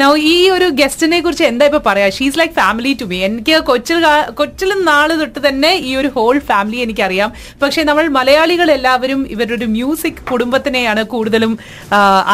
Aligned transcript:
Now, 0.00 0.10
ഈ 0.32 0.36
ഒരു 0.54 0.66
ഗസ്റ്റിനെ 0.78 1.18
കുറിച്ച് 1.24 1.44
എന്താ 1.50 1.64
ഇപ്പൊ 1.68 1.78
പറയാ? 1.86 2.08
She's 2.16 2.38
like 2.40 2.54
family 2.58 2.90
to 3.00 3.06
me 3.10 3.16
എനിക്ക് 3.28 3.56
കൊച്ചിൽ 3.68 4.04
കൊച്ചിലും 4.38 4.78
നാൾ 4.88 5.08
തൊട്ട് 5.20 5.40
തന്നെ 5.46 5.70
ഈ 5.88 5.90
ഒരു 6.00 6.08
ഹോൾ 6.16 6.36
ഫാമിലി 6.50 6.78
എനിക്കറിയാം. 6.84 7.30
പക്ഷെ 7.62 7.80
നമ്മൾ 7.88 8.04
മലയാളികൾ 8.16 8.68
എല്ലാവരും 8.76 9.20
ഇവരുടെ 9.34 9.54
ഒരു 9.58 9.68
മ്യൂസിക് 9.74 10.20
കുടുംബത്തിനെയാണ് 10.30 11.02
കൂടുതലും 11.14 11.52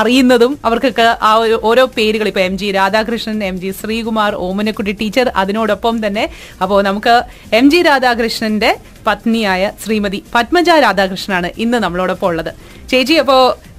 അറിയുന്നതും. 0.00 0.52
അവർക്കൊക്കെ 0.68 1.06
ആ 1.28 1.32
ഓരോ 1.70 1.86
പേരുകൾ 1.96 2.28
ഇപ്പൊ 2.32 2.42
M 2.48 2.56
G 2.60 2.68
Radhakrishnan 2.78 3.40
M 3.50 3.58
G 3.62 3.72
Sreekumar 3.80 4.34
Omanakutty 4.48 4.94
teacher 5.02 5.28
അതിനോടൊപ്പം 5.44 5.96
തന്നെ. 6.04 6.26
അപ്പോൾ 6.64 6.78
നമുക്ക് 6.88 7.16
എം 7.60 7.68
ജി 7.74 7.80
രാധാകൃഷ്ണന്റെ 7.88 8.72
പത്നിയായ 9.08 9.64
ശ്രീമതി 9.84 10.20
പത്മജ 10.36 10.68
രാധാകൃഷ്ണനാണ് 10.86 11.50
ഇന്ന് 11.64 11.80
നമ്മളോടൊപ്പം 11.86 12.28
ഉള്ളത്. 12.32 12.52
ചേച്ചി 12.92 13.16
അപ്പോ 13.24 13.38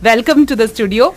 വെൽക്കം 0.09 0.39
ടു 0.51 0.57
ദ 0.61 0.65
സ്റ്റുഡിയോ 0.73 1.07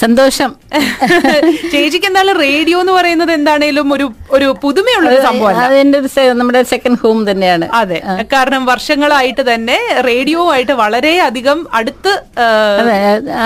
സന്തോഷം. 0.00 0.50
ചേച്ചിക്ക് 1.72 2.06
എന്തായാലും 2.08 2.36
റേഡിയോ 2.42 2.78
എന്ന് 2.82 2.92
പറയുന്നത് 2.92 3.32
എന്താണേലും 3.32 3.88
ഒരു 3.96 4.06
ഒരു 4.36 4.46
പുതുമയുള്ള 4.62 5.08
സംഭവം 5.26 5.58
അതിന്റെ 5.64 5.98
നമ്മുടെ 6.32 6.60
സെക്കൻഡ് 6.72 6.98
ഹോം 7.02 7.18
തന്നെയാണ്. 7.30 7.66
അതെ. 7.80 7.98
കാരണം 8.32 8.62
വർഷങ്ങളായിട്ട് 8.70 9.42
തന്നെ 9.50 9.76
റേഡിയോ 10.08 10.42
ആയിട്ട് 10.54 10.74
വളരെ 10.82 11.12
അധികം 11.26 11.58
അടുത്ത് 11.78 12.12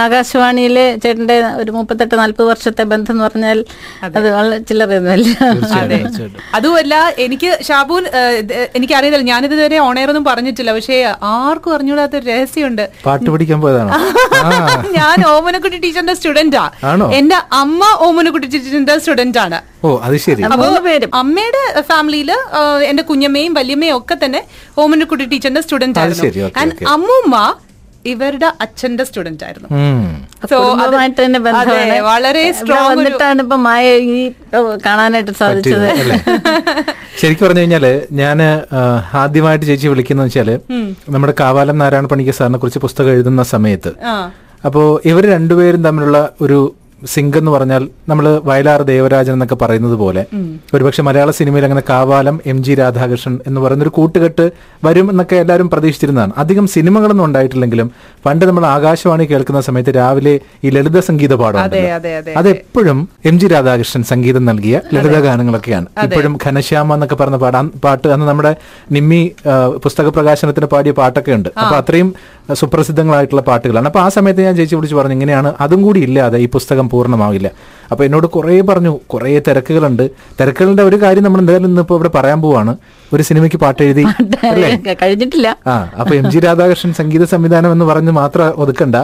ആകാശവാണിയിലെ 0.02 0.86
ചേട്ടന്റെ 1.04 1.38
ഒരു 1.62 1.70
മുപ്പത്തെട്ട് 1.70 2.14
നാല്പത് 2.20 2.46
വർഷത്തെ 2.50 2.84
ബന്ധം 2.92 3.14
എന്ന് 3.14 3.24
പറഞ്ഞാൽ 3.26 3.58
അത്. 4.08 4.28
വളരെ 4.36 4.58
ചില്ലറയൊന്നുമല്ല. 4.68 5.28
അതെ. 5.80 5.98
അതുമല്ല 6.58 6.94
എനിക്ക് 7.26 7.50
ഷാബൂൻ 7.68 8.04
എനിക്ക് 8.76 8.94
അറിയത്തില്ല 8.98 9.26
ഞാനിത് 9.32 9.56
വരെ 9.62 9.78
ഓണയറൊന്നും 9.86 10.26
പറഞ്ഞിട്ടില്ല 10.30 10.72
പക്ഷേ 10.72 10.98
ആർക്കും 11.34 11.74
അറിഞ്ഞൂടാത്ത 11.76 12.16
ഒരു 12.20 12.26
രഹസ്യമുണ്ട്. 12.32 12.84
പാട്ട് 13.06 13.28
പഠിക്കാൻ 13.30 13.60
പോയതാണോ? 13.60 13.90
ഞാൻ 14.98 15.18
ഓമനക്കുട്ടി 15.28 15.78
ടീച്ചറിന്റെ 15.78 16.14
സ്റ്റുഡന്റ് 16.26 16.58
ആണോ? 16.92 17.06
എന്റെ 17.18 17.36
അമ്മ 17.62 17.82
ഓമനക്കുട്ടി 18.06 18.46
ടീച്ചറിന്റെ 18.54 18.94
സ്റ്റുഡന്റ് 19.02 19.38
ആണ്. 19.44 19.58
ഓ 19.86 19.90
അത് 20.06 20.16
ശരി. 20.26 20.42
അപ്പൊ 20.54 20.66
അമ്മയുടെ 21.22 21.62
ഫാമിലിയിൽ 21.92 22.30
എന്റെ 22.90 23.04
കുഞ്ഞമ്മയും 23.10 23.52
വല്യമ്മയും 23.60 23.94
ഒക്കെ 24.00 24.16
തന്നെ 24.24 24.42
ഓമനക്കുട്ടി 24.84 25.24
ടീച്ചറിന്റെ 25.32 25.62
സ്റ്റുഡന്റ് 25.66 26.00
ആയിരുന്നു. 26.02 26.90
അമ്മൂമ്മ 26.96 27.36
ഇവരുടെ 28.10 28.48
അച്ഛന്റെ 28.64 29.04
സ്റ്റുഡന്റ് 29.06 29.44
ആയിരുന്നു. 29.46 29.68
സോ 30.50 30.56
അതുമായിട്ട് 30.82 31.18
തന്നെ 31.22 31.38
ബന്ധമാണ്. 31.46 31.96
വളരെ 32.08 32.42
സ്ട്രോങ് 32.58 32.90
വന്നിട്ടാണ് 32.90 33.40
ഇപ്പൊ 33.44 33.56
മായ 33.64 33.86
ഈ 34.16 34.18
കാണാനായിട്ട് 34.86 35.34
സാധിച്ചത്. 35.40 35.86
അല്ലേ? 36.02 36.18
ശരിക്കും 37.20 37.44
പറഞ്ഞു 37.46 37.62
കഴിഞ്ഞാൽ 37.62 37.86
ഞാൻ 38.22 38.40
ആദ്യമായിട്ട് 39.22 39.64
ചേച്ചി 39.70 39.86
വിളിക്കുന്ന 39.92 40.26
വെച്ചാൽ 40.28 40.50
നമ്മുടെ 41.14 41.34
കാവാലം 41.42 41.78
നാരായണ 41.82 42.08
പണിക്ക് 42.14 42.36
സാറിനെ 42.40 42.60
കുറിച്ച് 42.64 42.82
പുസ്തകം 42.86 43.12
എഴുതുന്ന 43.16 43.44
സമയത്ത് 43.54 43.92
ആ 44.66 44.70
അപ്പോ 44.70 44.82
ഇവർ 45.10 45.24
രണ്ടുപേരും 45.34 45.84
തമ്മിലുള്ള 45.86 46.18
ഒരു 46.46 46.58
സിങ്ക് 47.12 47.36
എന്ന് 47.38 47.50
പറഞ്ഞാൽ 47.54 47.82
നമ്മൾ 48.10 48.26
വയലാർ 48.48 48.80
ദേവരാജൻ 48.90 49.32
എന്നൊക്കെ 49.36 49.56
പറയുന്നത് 49.62 49.96
പോലെ 50.02 50.22
ഒരുപക്ഷെ 50.74 51.02
മലയാള 51.08 51.30
സിനിമയിൽ 51.38 51.64
അങ്ങനെ 51.66 51.82
കാവാലം 51.90 52.36
എം 52.52 52.58
ജി 52.66 52.74
രാധാകൃഷ്ണൻ 52.80 53.34
എന്ന് 53.48 53.60
പറയുന്ന 53.64 53.84
ഒരു 53.86 53.92
കൂട്ടുകെട്ട് 53.98 54.44
വരും 54.86 55.06
എന്നൊക്കെ 55.12 55.36
എല്ലാവരും 55.42 55.68
പ്രതീക്ഷിച്ചിരുന്നതാണ്. 55.72 56.32
അധികം 56.42 56.66
സിനിമകളൊന്നും 56.74 57.24
ഉണ്ടായിട്ടില്ലെങ്കിലും 57.28 57.88
പണ്ട് 58.26 58.44
നമ്മൾ 58.48 58.64
ആകാശവാണി 58.66 59.24
കേൾക്കുന്ന 59.32 59.60
സമയത്ത് 59.68 59.92
രാവിലെ 59.98 60.34
ഈ 60.64 60.70
ലളിത 60.76 61.00
സംഗീത 61.08 61.34
പാഠം 61.42 61.60
അതെ, 61.64 61.82
അതെപ്പോഴും 62.40 62.98
എം 63.30 63.38
ജി 63.42 63.48
രാധാകൃഷ്ണൻ 63.54 64.04
സംഗീതം 64.12 64.44
നൽകിയ 64.50 64.80
ലളിത 64.96 65.20
ഗാനങ്ങളൊക്കെയാണ്. 65.28 65.86
ഇപ്പോഴും 66.06 66.34
ഘനശ്യാമ 66.46 66.94
എന്നൊക്കെ 66.98 67.18
പറഞ്ഞ 67.22 67.38
പാട്ട് 67.44 67.58
അന്ന് 67.60 67.82
പാട്ട് 67.86 68.08
അന്ന് 68.16 68.28
നമ്മുടെ 68.30 68.54
നിമ്മി 68.98 69.20
പുസ്തക 69.86 70.08
പ്രകാശനത്തിന് 70.18 70.70
പാടിയ 70.74 70.94
പാട്ടൊക്കെ 71.00 71.34
ഉണ്ട്. 71.38 71.50
അപ്പൊ 71.62 71.76
അത്രയും 71.82 72.10
സുപ്രസിദ്ധങ്ങളായിട്ടുള്ള 72.54 73.42
പാട്ടുകളാണ്. 73.42 73.86
അപ്പോൾ 73.90 74.02
ആ 74.04 74.08
സമയത്ത് 74.16 74.40
ഞാൻ 74.46 74.54
ചേച്ചി 74.56 74.74
വിളിച്ച് 74.78 74.96
പറഞ്ഞു 74.96 75.14
ഇങ്ങനെയാണ് 75.18 75.50
അതും 75.64 75.80
കൂടി 75.86 76.00
ഇല്ലാതെ 76.06 76.38
ഈ 76.44 76.46
പുസ്തകം 76.56 76.88
പൂർണമാവില്ല. 76.92 77.48
അപ്പോൾ 77.92 78.04
എന്നോട് 78.04 78.26
കുറേ 78.36 78.56
പറഞ്ഞു 78.70 78.92
കുറേ 79.12 79.32
തിരക്കുകളുണ്ട്. 79.48 80.04
തിരക്കുകളുടെ 80.40 80.82
ഒരു 80.88 80.96
കാര്യം 81.04 81.24
നമ്മൾ 81.26 81.40
എന്തായാലും 81.44 81.68
ഇന്നിപ്പോൾ 81.72 81.98
ഇവിടെ 81.98 82.10
പറയാൻ 82.18 82.40
പോവാണ്. 82.44 82.74
ഒരു 83.14 83.22
സിനിമയ്ക്ക് 83.28 83.60
പാട്ട് 83.64 83.82
എഴുതി 83.86 84.04
കഴിഞ്ഞിട്ടില്ല. 85.02 85.48
ആ 85.72 85.74
അപ്പോൾ 86.00 86.14
എം 86.20 86.28
ജി 86.34 86.38
രാധാകൃഷ്ണൻ 86.46 86.92
സംഗീത 87.00 87.24
സംവിധാനം 87.34 87.72
എന്ന് 87.72 87.84
പറഞ്ഞ് 87.92 88.14
മാത്രം 88.20 88.54
ഒതുക്കണ്ട. 88.64 88.96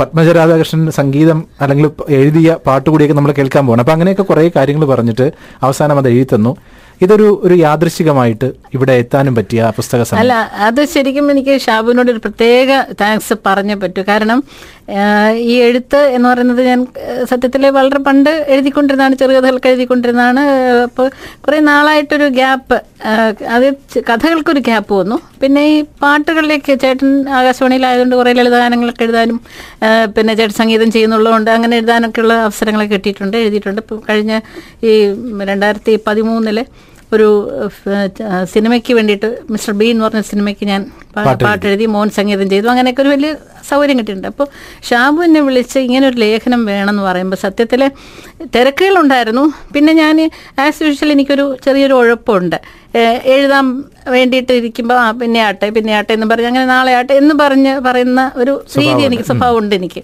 പത്മജ 0.00 0.28
രാധാകൃഷ്ണൻ 0.36 0.84
സംഗീതം 0.98 1.38
അല്ലെങ്കിൽ 1.62 1.86
എഴുതിയ 2.18 2.50
പാട്ട് 2.50 2.66
പാട്ടുകൂടിയൊക്കെ 2.66 3.14
നമ്മൾ 3.16 3.32
കേൾക്കാൻ 3.38 3.64
പോകണം 3.66 3.82
അപ്പൊ 3.84 3.92
അങ്ങനെയൊക്കെ 3.94 4.24
കുറേ 4.28 4.44
കാര്യങ്ങൾ 4.56 4.84
പറഞ്ഞിട്ട് 4.92 5.26
അവസാനം 5.62 5.98
അത് 6.00 6.08
എഴുതി 6.12 6.26
തന്നു. 6.34 6.52
ഇതൊരു 7.04 7.26
ഒരു 7.46 7.54
യാദൃശികമായിട്ട് 7.66 8.48
ഇവിടെ 8.76 8.94
എത്താനും 9.02 9.34
പറ്റിയ 9.38 9.70
പുസ്തക 9.78 10.04
അല്ല 10.22 10.34
അത് 10.68 10.80
ശരിക്കും 10.94 11.30
എനിക്ക് 11.32 11.54
ഷാബുവിനോട് 11.66 12.10
ഒരു 12.14 12.20
പ്രത്യേക 12.26 12.70
താങ്ക്സ് 13.00 13.34
പറഞ്ഞേ 13.46 13.76
പറ്റൂ. 13.84 14.02
കാരണം 14.10 14.38
ഈ 15.52 15.54
എഴുത്ത് 15.66 16.00
എന്ന് 16.14 16.26
പറയുന്നത് 16.28 16.62
ഞാൻ 16.68 16.80
സത്യത്തിൽ 17.30 17.62
വളരെ 17.76 18.00
പണ്ട് 18.08 18.30
എഴുതിക്കൊണ്ടിരുന്നതാണ് 18.54 19.14
ചെറുകഥകൾക്ക് 19.20 19.68
എഴുതിക്കൊണ്ടിരുന്നതാണ്. 19.72 20.42
അപ്പോൾ 20.88 21.06
കുറേ 21.44 21.58
നാളായിട്ടൊരു 21.70 22.26
ഗ്യാപ്പ് 22.38 22.78
അത് 23.56 23.66
കഥകൾക്കൊരു 24.10 24.62
ഗ്യാപ്പ് 24.68 24.92
വന്നു. 25.00 25.18
പിന്നെ 25.42 25.62
ഈ 25.74 25.78
പാട്ടുകളിലേക്ക് 26.04 26.72
ചേട്ടൻ 26.84 27.10
ആകാശവാണിയിലായതുകൊണ്ട് 27.38 28.16
കുറേ 28.20 28.32
ലളിതഗാനങ്ങളൊക്കെ 28.38 29.04
എഴുതാനും 29.08 29.38
പിന്നെ 30.16 30.34
ചേട്ടൻ 30.40 30.56
സംഗീതം 30.62 30.90
ചെയ്യുന്നുള്ളതുകൊണ്ട് 30.96 31.50
അങ്ങനെ 31.56 31.74
എഴുതാനൊക്കെയുള്ള 31.80 32.36
അവസരങ്ങളൊക്കെ 32.48 32.94
കിട്ടിയിട്ടുണ്ട് 32.96 33.38
എഴുതിയിട്ടുണ്ട്. 33.44 33.82
കഴിഞ്ഞ 34.10 34.32
ഈ 34.90 34.92
രണ്ടായിരത്തി 35.52 35.94
പതിമൂന്നിൽ 36.08 36.60
ഒരു 37.14 37.28
സിനിമയ്ക്ക് 38.52 38.92
വേണ്ടിയിട്ട് 38.98 39.28
മിസ്റ്റർ 39.52 39.72
ബി 39.78 39.86
എന്ന് 39.92 40.04
പറഞ്ഞ 40.06 40.20
സിനിമയ്ക്ക് 40.30 40.64
ഞാൻ 40.72 40.80
പാട്ടെഴുതി 41.16 41.44
പാട്ട് 41.44 41.64
എഴുതി. 41.70 41.86
മോൻ 41.94 42.08
സംഗീതം 42.18 42.48
ചെയ്തു. 42.52 42.66
അങ്ങനെയൊക്കെ 42.72 43.02
ഒരു 43.04 43.10
വലിയ 43.14 43.30
സൗകര്യം 43.70 43.96
കിട്ടിയിട്ടുണ്ട്. 44.00 44.28
അപ്പോൾ 44.32 44.46
ഷാബു 44.88 45.20
എന്നെ 45.26 45.40
വിളിച്ച് 45.46 45.78
ഇങ്ങനെ 45.86 46.04
ഒരു 46.10 46.18
ലേഖനം 46.24 46.60
വേണമെന്ന് 46.70 47.02
പറയുമ്പോൾ 47.08 47.38
സത്യത്തിൽ 47.44 47.82
തിരക്കുകളുണ്ടായിരുന്നു. 48.56 49.44
പിന്നെ 49.74 49.92
ഞാൻ 50.02 50.16
ആസ് 50.64 50.82
യൂഷ്വൽ 50.86 51.12
എനിക്കൊരു 51.16 51.46
ചെറിയൊരു 51.66 51.96
ഉഴപ്പമുണ്ട് 52.00 52.58
ഏഹ്, 53.00 53.18
എഴുതാൻ 53.34 53.66
വേണ്ടിയിട്ട് 54.14 54.52
ഇരിക്കുമ്പോൾ 54.60 54.98
ആ 55.02 55.10
പിന്നെ 55.20 55.40
ആട്ടെ 55.48 55.66
പിന്നെ 55.76 55.92
ആട്ടെ 55.98 56.12
എന്ന് 56.16 56.28
പറഞ്ഞ് 56.32 56.48
അങ്ങനെ 56.52 56.66
നാളെ 56.74 56.92
ആട്ടെ 57.00 57.14
എന്ന് 57.22 57.34
പറഞ്ഞ് 57.42 57.74
പറയുന്ന 57.86 58.22
ഒരു 58.36 58.52
രീതി 58.80 59.02
എനിക്ക് 59.08 59.26
സ്വഭാവമുണ്ട് 59.30 59.74
എനിക്ക്. 59.80 60.02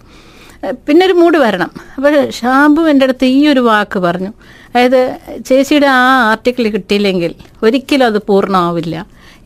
പിന്നെ 0.86 1.02
ഒരു 1.06 1.14
മൂഡ് 1.20 1.38
വരണം. 1.44 1.70
അപ്പോൾ 1.96 2.12
ഷാബു 2.38 2.82
എന്റെ 2.92 3.04
അടുത്ത് 3.08 3.26
ഈ 3.38 3.48
ഒരു 3.52 3.62
വാക്ക് 3.70 3.98
പറഞ്ഞു. 4.06 4.30
അതായത് 4.76 5.00
ചേച്ചിയുടെ 5.46 5.88
ആ 5.98 6.06
ആർട്ടിക്കിൾ 6.30 6.64
കിട്ടിയില്ലെങ്കിൽ 6.68 7.32
ഒരിക്കലും 7.62 8.06
അത് 8.06 8.18
പൂർണമാവില്ല 8.22 8.96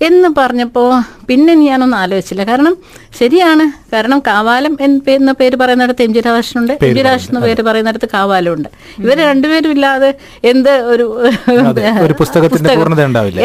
എന്ന് 0.03 0.29
പറഞ്ഞപ്പോൾ 0.39 0.87
പിന്നെ 1.29 1.55
ഞാനൊന്നും 1.55 1.99
ആലോചിച്ചില്ല. 1.99 2.45
കാരണം 2.45 2.75
ശരിയാണ്. 3.19 3.65
കാരണം 3.93 4.19
കാവാലം 4.27 4.75
എന്ന 4.87 5.31
പേര് 5.39 5.57
പറയുന്നിടത്ത് 5.61 6.03
എം 6.07 6.13
ജി 6.15 6.21
രാധാകൃഷ്ണനുണ്ട് 6.27 6.73
എം 6.89 6.95
ജി 6.97 7.03
രാധാകൃഷ്ണൻ 7.07 7.33
എന്ന 7.37 7.41
പേര് 7.47 7.63
പറയുന്നിടത്ത് 7.69 8.09
കാവാലം 8.13 8.53
ഉണ്ട് 8.57 8.69
ഇവർ 9.05 9.17
രണ്ടുപേരും 9.29 9.73
ഇല്ലാതെ 9.75 10.11
എന്ത് 10.51 10.71
ഒരു. 10.93 11.07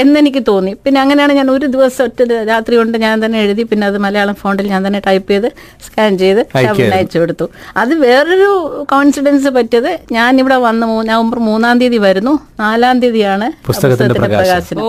എന്നെനിക്ക് 0.04 0.42
തോന്നി. 0.50 0.74
പിന്നെ 0.86 1.00
അങ്ങനെയാണ് 1.04 1.34
ഞാൻ 1.40 1.50
ഒരു 1.56 1.68
ദിവസം 1.76 2.04
ഒറ്റ 2.08 2.22
രാത്രി 2.52 2.76
കൊണ്ട് 2.80 2.98
ഞാൻ 3.06 3.26
തന്നെ 3.26 3.40
എഴുതി 3.46 3.66
പിന്നെ 3.72 3.88
അത് 3.90 3.98
മലയാളം 4.06 4.38
ഫോണ്ടിൽ 4.42 4.70
ഞാൻ 4.74 4.82
തന്നെ 4.88 5.02
ടൈപ്പ് 5.08 5.30
ചെയ്ത് 5.34 5.50
സ്കാൻ 5.88 6.18
ചെയ്ത് 6.24 6.42
അയച്ചു 6.62 7.18
കൊടുത്തു. 7.24 7.48
അത് 7.84 7.94
വേറൊരു 8.06 8.52
കോൺഫിഡൻസ് 8.94 9.52
പറ്റിയത് 9.58 9.92
ഞാൻ 10.18 10.40
ഇവിടെ 10.44 10.60
വന്ന് 10.68 10.88
നവംബർ 11.12 11.40
മൂന്നാം 11.50 11.76
തീയതി 11.84 12.02
വരുന്നു. 12.08 12.36
നാലാം 12.64 12.96
തീയതിയാണ് 13.04 13.50
പുസ്തകത്തിന്റെ 13.70 14.20
പ്രകാശനം. 14.22 14.84
ഓ 14.86 14.88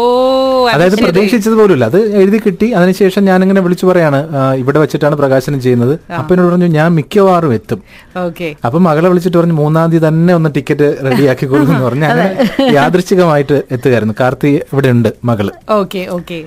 അതായത് 0.74 0.96
പ്രതീക്ഷിച്ചത് 1.04 1.56
പോലുമില്ല 1.62 1.84
അത് 1.92 2.00
എഴുതി 2.22 2.40
കിട്ടി. 2.46 2.68
അതിനുശേഷം 2.78 3.24
ഞാൻ 3.30 3.38
ഇങ്ങനെ 3.46 3.60
വിളിച്ചു 3.66 3.86
പറയാണ് 3.92 4.22
ഇവിടെ 4.66 4.78
വെച്ചിട്ടാണ് 4.82 5.16
പ്രകാശനം 5.22 5.58
ചെയ്യുന്നത്. 5.66 5.94
അപ്പൊ 6.20 6.30
എന്നോട് 6.34 6.48
പറഞ്ഞു 6.50 6.68
ഞാൻ 6.78 6.88
മിക്കവാറും 6.98 7.52
എത്തും. 7.58 7.80
ഓക്കെ. 8.26 8.48
അപ്പൊ 8.66 8.78
മകളെ 8.88 9.08
വിളിച്ചിട്ട് 9.12 9.38
പറഞ്ഞു 9.38 9.56
മൂന്നാം 9.62 9.90
തീയതി 9.92 10.06
തന്നെ 10.08 10.32
ഒന്ന് 10.38 10.50
ടിക്കറ്റ് 10.58 10.88
റെഡിയാക്കി 11.08 11.46
കൊടുക്കുന്നു 11.46 11.82
പറഞ്ഞു. 11.88 12.06
അങ്ങനെ 12.12 12.30
യാദൃശ്ചികമായിട്ട് 12.78 13.56
എത്തുകയായിരുന്നു. 13.74 14.14
കാർത്തി 14.20 14.52
ഇവിടെ 14.72 14.90
ഉണ്ട് 14.96 15.10
മകൾ. 15.30 15.48
Okay 15.80 16.02
okay. 16.18 16.38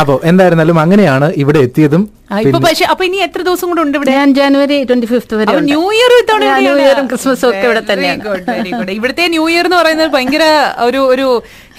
അപ്പോ 0.00 0.14
എന്തായിരുന്നാലും 0.30 0.78
അങ്ങനെയാണ് 0.84 1.28
ഇവിടെ 1.42 1.60
എത്തിയതും 1.66 2.02
ഇപ്പൊ 2.30 2.58
പക്ഷെ 2.64 2.84
അപ്പൊ 2.92 3.02
ഇനി 3.08 3.18
എത്ര 3.26 3.40
ദിവസം 3.48 3.66
കൂടെ 3.70 3.82
ഉണ്ട് 3.84 3.96
ഇവിടെ? 3.98 4.10
ഞാൻ 4.18 4.28
ജനുവരി 4.38 4.78
ട്വന്റി 4.88 5.08
ഫിഫ്ത് 5.12 5.34
വരെ 5.40 5.54
ന്യൂ 5.70 5.82
ഇയർ 5.98 6.12
ഇത്തവണ 6.20 6.44
ന്യൂ 6.66 6.74
ഇയറും 6.84 7.06
ക്രിസ്മസും 7.12 7.48
ഒക്കെ 7.50 7.64
ഇവിടെ 7.68 7.82
തന്നെയാണ്. 7.90 8.90
ഇവിടുത്തെ 8.98 9.26
ന്യൂ 9.34 9.44
ഇയർ 9.54 9.66
എന്ന് 9.68 9.78
പറയുന്നത് 9.80 10.12
ഭയങ്കര 10.16 10.44
ഒരു 10.88 11.02
ഒരു 11.12 11.28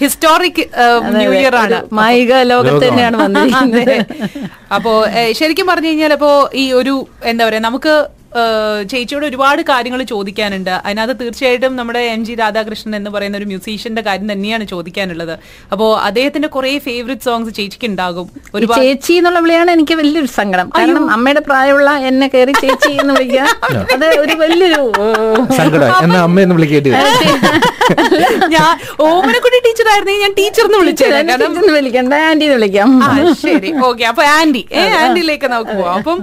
ഹിസ്റ്റോറിക് 0.02 0.62
ന്യൂ 1.20 1.32
ഇയർ 1.40 1.56
ആണ്. 1.64 1.80
മായിക 2.00 2.42
ലോകത്ത് 2.52 2.84
തന്നെയാണ് 2.88 3.18
വന്നിരിക്കുന്നത്. 3.24 3.96
അപ്പോ 4.78 4.94
ശരിക്കും 5.40 5.68
പറഞ്ഞു 5.72 5.90
കഴിഞ്ഞാൽ 5.92 6.14
അപ്പോ 6.20 6.32
ഈ 6.62 6.66
ഒരു 6.80 6.96
എന്താ 7.32 7.44
പറയാ 7.50 7.64
നമുക്ക് 7.68 7.94
ചേച്ചിയോട് 8.90 9.24
ഒരുപാട് 9.28 9.60
കാര്യങ്ങൾ 9.70 10.00
ചോദിക്കാനുണ്ട്. 10.10 10.70
അതിനകത്ത് 10.86 11.14
തീർച്ചയായിട്ടും 11.22 11.72
നമ്മുടെ 11.78 12.02
എം 12.16 12.20
ജി 12.26 12.34
രാധാകൃഷ്ണൻ 12.40 12.94
എന്ന് 12.98 13.10
പറയുന്ന 13.14 13.38
ഒരു 13.40 13.46
മ്യൂസീഷ്യന്റെ 13.52 14.02
കാര്യം 14.08 14.28
തന്നെയാണ് 14.32 14.64
ചോദിക്കാനുള്ളത്. 14.72 15.32
അപ്പോ 15.72 15.86
അദ്ദേഹത്തിന്റെ 16.08 16.48
കുറെ 16.56 16.70
ഫേവറേറ്റ് 16.84 17.26
സോങ്സ് 17.28 17.52
ചേച്ചിക്ക് 17.56 17.88
ഉണ്ടാകും. 17.92 18.26
ഒരു 18.36 18.56
ഒരുപാട് 18.58 18.82
ചേച്ചി 18.82 19.14
എന്നുള്ള 19.20 19.40
വിളിയാണ് 19.46 19.72
എനിക്ക് 19.76 19.96
വലിയൊരു 20.00 20.30
സങ്കടം. 20.40 20.66
കാരണം 20.78 21.04
അമ്മയുടെ 21.16 21.42
പ്രായമുള്ള 21.48 21.90
എന്നെ 22.10 22.28
കയറി 22.34 22.54
ചേച്ചി 22.62 22.92
എന്ന് 23.02 23.14
വിളിക്കുക 23.16 23.46
അത് 23.94 24.06
ഒരു 24.22 24.34
വലിയൊരു 24.42 24.80
സങ്കടം 25.60 25.88
എന്നാ 26.06 26.20
അമ്മയെന്ന് 26.28 26.56
വിളിക്കേണ്ടി 26.58 26.92
ഞാൻ 28.54 28.70
ഓമനക്കുട്ടി 29.06 29.58
ടീച്ചർ 29.66 29.86
ആയിരുന്നെങ്കിൽ 29.92 30.22
ഞാൻ 30.26 30.34
ടീച്ചർ 30.38 30.64
എന്ന് 30.68 30.78
വിളിച്ചേനെ 30.82 31.20
കാരണം 31.22 32.14
ആന്റി 32.30 32.44
എന്ന് 32.46 32.56
വിളിക്കാം. 32.58 32.90
ആ 33.04 33.10
ശരി. 33.42 33.70
ഓക്കെ. 33.88 34.04
അപ്പൊ 34.10 34.22
ആന്റി. 34.36 34.62
ഏ 34.72 34.82
ആന്റിയിലേക്ക് 35.00 35.48
നമുക്ക് 35.54 35.74
പോവാം. 35.80 35.96
അപ്പം 36.00 36.18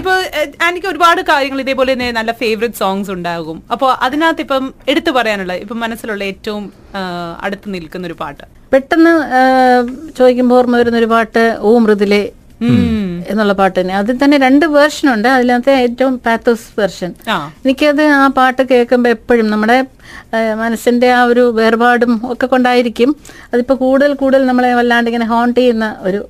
ഇപ്പൊ 0.00 0.12
ആന്റിക്ക് 0.66 0.88
ഒരുപാട് 0.92 1.20
കാര്യങ്ങൾ 1.30 1.60
ഇതേപോലെ 1.64 1.92
തന്നെ 1.94 2.08
നല്ല 2.18 2.32
ഫേവറേറ്റ് 2.42 2.80
സോങ്സ് 2.82 3.12
ഉണ്ടാകും. 3.16 3.58
അപ്പൊ 3.74 3.88
അതിനകത്ത് 4.06 4.44
ഇപ്പം 4.46 4.66
എടുത്തു 4.92 5.12
പറയാനുള്ള 5.18 5.54
ഇപ്പം 5.64 5.80
മനസ്സിലുള്ള 5.84 6.24
ഏറ്റവും 6.32 6.64
അടുത്ത് 7.46 7.74
നിൽക്കുന്ന 7.74 8.06
ഒരു 8.10 8.16
പാട്ട്. 8.22 8.44
പെട്ടെന്ന് 8.74 9.12
ചോദിക്കുമ്പോൾ 10.18 10.56
ഓർമ്മ 10.60 10.76
വരുന്ന 10.82 10.98
ഒരു 11.02 11.10
പാട്ട് 11.14 11.44
ഓ 11.66 11.72
മൃദുലേ 11.84 12.22
എന്നുള്ള 13.30 13.52
പാട്ട് 13.60 13.76
തന്നെ 13.80 13.94
അതിൽ 14.00 14.16
തന്നെ 14.22 14.36
രണ്ട് 14.44 14.64
വേർഷൻ 14.76 15.06
ഉണ്ട്. 15.14 15.28
അതിനകത്തെ 15.36 15.72
ഏറ്റവും 15.86 16.14
പാത്തോസ് 16.26 16.66
വേർഷൻ 16.78 17.10
എനിക്കത് 17.64 18.02
ആ 18.20 18.22
പാട്ട് 18.38 18.62
കേൾക്കുമ്പോൾ 18.70 19.12
എപ്പോഴും 19.16 19.46
നമ്മുടെ 19.54 19.78
മനസ്സിന്റെ 20.62 21.08
ആ 21.18 21.20
ഒരു 21.32 21.44
വേർപാടും 21.58 22.12
ഒക്കെ 22.32 22.46
കൊണ്ടായിരിക്കും. 22.54 23.10
അതിപ്പോൾ 23.52 23.76
കൂടുതൽ 23.84 24.12
കൂടുതൽ 24.22 24.42
നമ്മളെ 24.50 24.72
വല്ലാണ്ട് 24.80 25.10
ഇങ്ങനെ 25.10 25.28
ഹോണ്ട് 25.34 25.60
ചെയ്യുന്ന 25.60 25.88
ഒരു 26.08 26.20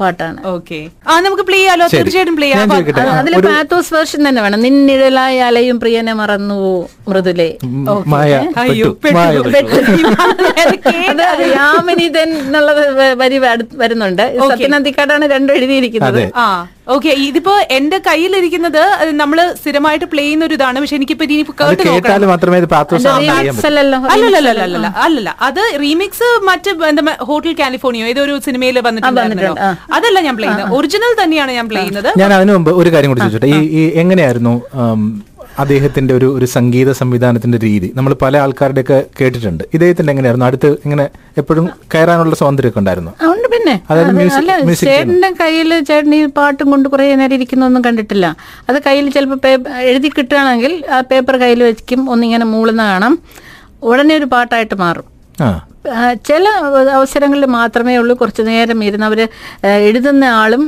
പാട്ടാണ്. 0.00 0.46
ഓക്കെ 0.46 0.90
ആ 1.08 1.20
നമുക്ക് 1.20 1.42
പ്ലേ 1.42 1.58
ചെയ്യാലോ. 1.58 1.86
തീർച്ചയായിട്ടും 1.94 2.36
പ്ലേ 2.36 2.46
ചെയ്യാം. 2.46 2.72
അതിൽ 3.20 3.46
പാത്തോസ് 3.46 3.94
വേർഷൻ 3.94 4.28
തന്നെ 4.28 4.42
വേണം. 4.42 4.60
നിന്നിഴലായി 4.60 5.38
അലയും 5.38 5.80
പ്രിയനെ 5.80 6.12
മറന്നു 6.12 6.88
മൃദുലേ. 7.08 7.58
യാമിനിതൻ 11.56 12.38
എന്നുള്ള 12.38 12.72
വരി 13.14 13.40
വരുന്നുണ്ട്. 13.74 14.38
സത്യനന്ദിക്കാടാണ് 14.50 15.26
രണ്ടും 15.26 15.54
എഴുതിയിരിക്കുന്നത്. 15.54 16.32
ആ. 16.36 16.66
ഓക്കെ 16.86 17.10
ഇതിപ്പോ 17.26 17.52
എന്റെ 17.76 17.98
കയ്യിലിരിക്കുന്നത് 18.06 18.80
നമ്മൾ 19.20 19.32
നമ്മൾ 19.32 19.38
സ്ഥിരമായിട്ട് 19.58 20.06
പ്ലേ 20.12 20.22
ചെയ്യുന്ന 20.24 20.44
ഒരു 20.48 20.54
ഇതാണ് 20.58 20.80
പക്ഷെ 20.82 20.96
എനിക്കിപ്പോ 20.98 21.24
ഇനി 21.26 21.44
അത് 21.66 21.82
കേട്ടാൽ 21.88 22.24
മാത്രമേ 22.32 22.58
അല്ലല്ലോ? 24.14 24.90
അല്ലല്ല 25.04 25.30
അത് 25.48 25.60
റീമിക്സ് 25.82 26.28
മറ്റ് 26.48 26.70
എന്താ 26.90 27.02
ഹോട്ടൽ 27.28 27.54
കാലിഫോർണിയോ 27.60 28.06
ഏതൊരു 28.12 28.34
സിനിമയിൽ 28.46 28.78
വന്നിട്ടുണ്ടായിരുന്നല്ലോ. 28.88 29.54
അതല്ല 29.98 30.20
ഞാൻ 30.28 30.36
പ്ലേ 30.38 30.48
ചെയ്യുന്നത്. 30.48 30.74
ഒറിജിനൽ 30.78 31.14
തന്നെയാണ് 31.22 31.52
ഞാൻ 31.58 31.68
പ്ലേ 31.72 31.80
ചെയ്യുന്നത്. 31.80 32.10
ഞാൻ 32.22 32.32
അതിനു 32.38 32.52
മുമ്പ് 32.56 32.72
ഒരു 32.80 32.92
കാര്യം 32.94 33.10
കൂടി 33.12 33.22
ചോദിച്ചോട്ടെ. 33.24 33.50
ഈ 33.80 33.82
എങ്ങനെയായിരുന്നു 34.04 34.54
അദ്ദേഹത്തിന്റെ 35.58 36.14
ഒരു 36.14 36.26
ഒരു 36.36 36.44
സംഗീത 36.44 36.92
സംവിധാനത്തിന്റെ 36.92 37.58
രീതി. 37.58 37.92
നമ്മൾ 37.94 38.14
പല 38.14 38.36
ആൾക്കാരുടെയൊക്കെ 38.36 39.04
കേട്ടിട്ടുണ്ട്. 39.20 39.64
ഇദ്ദേഹത്തിന്റെ 39.74 40.10
എങ്ങനെയായിരുന്നു? 40.10 40.46
അടുത്ത് 40.46 40.66
ഇങ്ങനെ 40.66 41.08
എപ്പോഴും 41.38 41.70
കയറാനുള്ള 41.94 42.34
സ്വാതന്ത്ര്യമൊക്കെ 42.34 42.78
ഉണ്ടായിരുന്നു? 42.78 43.10
അതുകൊണ്ട് 43.20 43.48
പിന്നെ. 43.48 43.80
അല്ല 43.90 44.72
ചേട്ടന്റെ 44.74 45.30
കയ്യിൽ 45.40 45.80
ചേട്ടൻ 45.80 46.14
ഈ 46.14 46.26
പാട്ടും 46.26 46.70
കൊണ്ട് 46.70 46.88
കുറെ 46.88 47.14
നേരം 47.14 47.34
ഇരിക്കുന്നൊന്നും 47.34 47.84
കണ്ടിട്ടില്ല. 47.84 48.36
അത് 48.68 48.82
കയ്യിൽ 48.86 49.10
ചിലപ്പോൾ 49.10 49.48
എഴുതി 49.78 50.08
കിട്ടുകയാണെങ്കിൽ 50.08 50.84
ആ 50.90 51.00
പേപ്പർ 51.00 51.36
കയ്യിൽ 51.36 51.62
വെക്കും 51.62 52.10
ഒന്നിങ്ങനെ 52.10 52.44
മൂളുന്ന 52.44 52.82
കാണാം. 52.82 53.18
ഉടനെ 53.82 54.16
ഒരു 54.16 54.24
പാട്ടായിട്ട് 54.24 54.74
മാറും. 54.74 55.08
ചില 56.28 56.44
അവസരങ്ങളിൽ 56.98 57.46
മാത്രമേ 57.58 57.94
ഉള്ളൂ. 58.00 58.14
കുറച്ചു 58.20 58.42
നേരം 58.50 58.78
ഇരുന്ന് 58.88 59.06
അവർ 59.10 59.20
എഴുതുന്ന 59.88 60.24
ആളും 60.42 60.62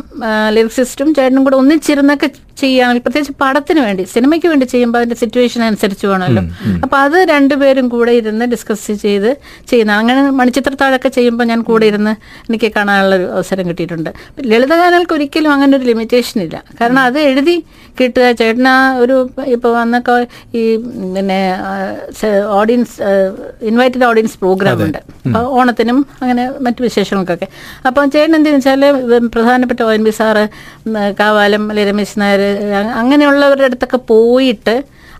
ലിറിക്സിസ്റ്റും 0.57 1.09
ചേട്ടനും 1.19 1.45
കൂടെ 1.47 1.57
ഒന്നിച്ചിരുന്നൊക്കെ 1.63 2.29
ചെയ്യുകയാണെങ്കിൽ 2.63 3.05
പ്രത്യേകിച്ച് 3.05 3.35
പടത്തിന് 3.43 3.81
വേണ്ടി 3.85 4.03
സിനിമയ്ക്ക് 4.15 4.49
വേണ്ടി 4.51 4.67
ചെയ്യുമ്പോൾ 4.73 4.99
അതിന്റെ 4.99 5.17
സിറ്റുവേഷൻ 5.23 5.61
അനുസരിച്ച് 5.69 6.07
വേണമല്ലോ. 6.11 6.43
അപ്പൊ 6.85 6.97
അത് 7.07 7.17
രണ്ടുപേരും 7.33 7.87
കൂടെ 7.95 8.13
ഇരുന്ന് 8.21 8.45
ഡിസ്കസ് 8.53 8.95
ചെയ്ത് 9.05 9.31
ചെയ്യുന്ന 9.71 9.93
അങ്ങനെ 10.01 10.21
മണിച്ചിത്രത്താഴൊക്കെ 10.41 11.11
ചെയ്യുമ്പോൾ 11.17 11.49
ഞാൻ 11.53 11.63
കൂടെ 11.71 11.87
ഇരുന്ന് 11.93 12.13
എനിക്ക് 12.49 12.71
കാണാനുള്ള 12.77 13.15
ഒരു 13.21 13.27
അവസരം 13.37 13.65
കിട്ടിയിട്ടുണ്ട്. 13.71 14.11
ലളിതഗാനങ്ങൾക്ക് 14.53 15.17
ഒരിക്കലും 15.19 15.53
അങ്ങനെ 15.57 15.75
ഒരു 15.79 15.87
ലിമിറ്റേഷൻ 15.93 16.39
ഇല്ല. 16.47 16.57
കാരണം 16.81 17.03
അത് 17.09 17.19
എഴുതി 17.31 17.57
കിട്ടുക 18.01 18.27
ചേട്ടൻ 18.43 18.69
ആ 18.69 18.79
ഒരു 19.03 19.17
ഇപ്പോൾ 19.57 19.73
വന്നൊക്കെ 19.81 20.15
ഈ 20.61 20.63
പിന്നെ 21.17 21.41
ഓഡിയൻസ് 22.61 22.95
ഇൻവൈറ്റഡ് 23.71 24.07
ഓഡിയൻസ് 24.11 24.39
പ്രോഗ്രാം 24.45 24.83
ഉണ്ട്. 24.87 25.01
ഓണത്തിനും 25.59 25.99
അങ്ങനെ 26.23 26.43
മറ്റു 26.61 26.83
വിശേഷങ്ങൾക്കൊക്കെ. 26.83 27.49
അപ്പം 27.87 28.11
ചേട്ടൻ 28.11 28.37
എന്തെന്ന് 28.37 28.59
വെച്ചാൽ 28.59 28.83
പ്രധാനപ്പെട്ട 29.35 29.81
O 29.83 29.91
N 29.93 30.05
V 30.05 30.12
sir 30.19 30.45
Kavalam 31.21 31.62
അല്ലെങ്കിൽ 31.71 31.93
രമേശ് 31.93 32.19
നായർ 32.21 32.43
അങ്ങനെയുള്ളവരുടെ 33.01 33.69
അടുത്തൊക്കെ 33.71 34.01
പോയിട്ട് 34.12 34.77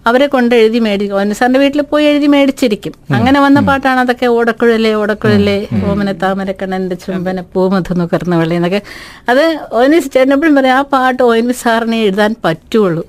അവരെ 0.09 0.27
കൊണ്ട് 0.35 0.55
എഴുതി 0.55 0.79
മേടിക്കും. 0.79 1.17
ഒ 1.19 1.23
സാറിന്റെ 1.39 1.61
വീട്ടിൽ 1.63 1.83
പോയി 1.93 2.05
എഴുതി 2.11 2.29
മേടിച്ചിരിക്കും. 2.35 2.95
അങ്ങനെ 3.19 3.39
വന്ന 3.45 3.61
പാട്ടാണ് 3.69 4.01
അതൊക്കെ 4.05 4.27
ഓടക്കുഴലേ 4.37 4.93
ഓടക്കുഴലേ 5.03 5.57
ഓമന 5.91 6.13
താമരക്കണ്ണന്റെ 6.23 6.97
ചുംബന 7.05 7.41
പൂമധു 7.55 7.95
നുകർന്ന 8.01 8.37
വെള്ളി 8.41 8.55
എന്നൊക്കെ. 8.55 8.81
അത് 9.29 9.45
ഓനിസ് 9.81 10.11
ചേട്ടനപ്പോഴും 10.15 10.57
പറയും 10.59 10.75
ആ 10.79 10.83
പാട്ട് 10.95 11.23
വി 11.23 11.55
സാറിനെ 11.63 12.01
എഴുതാൻ 12.07 12.33
പറ്റുള്ളൂ. 12.45 13.05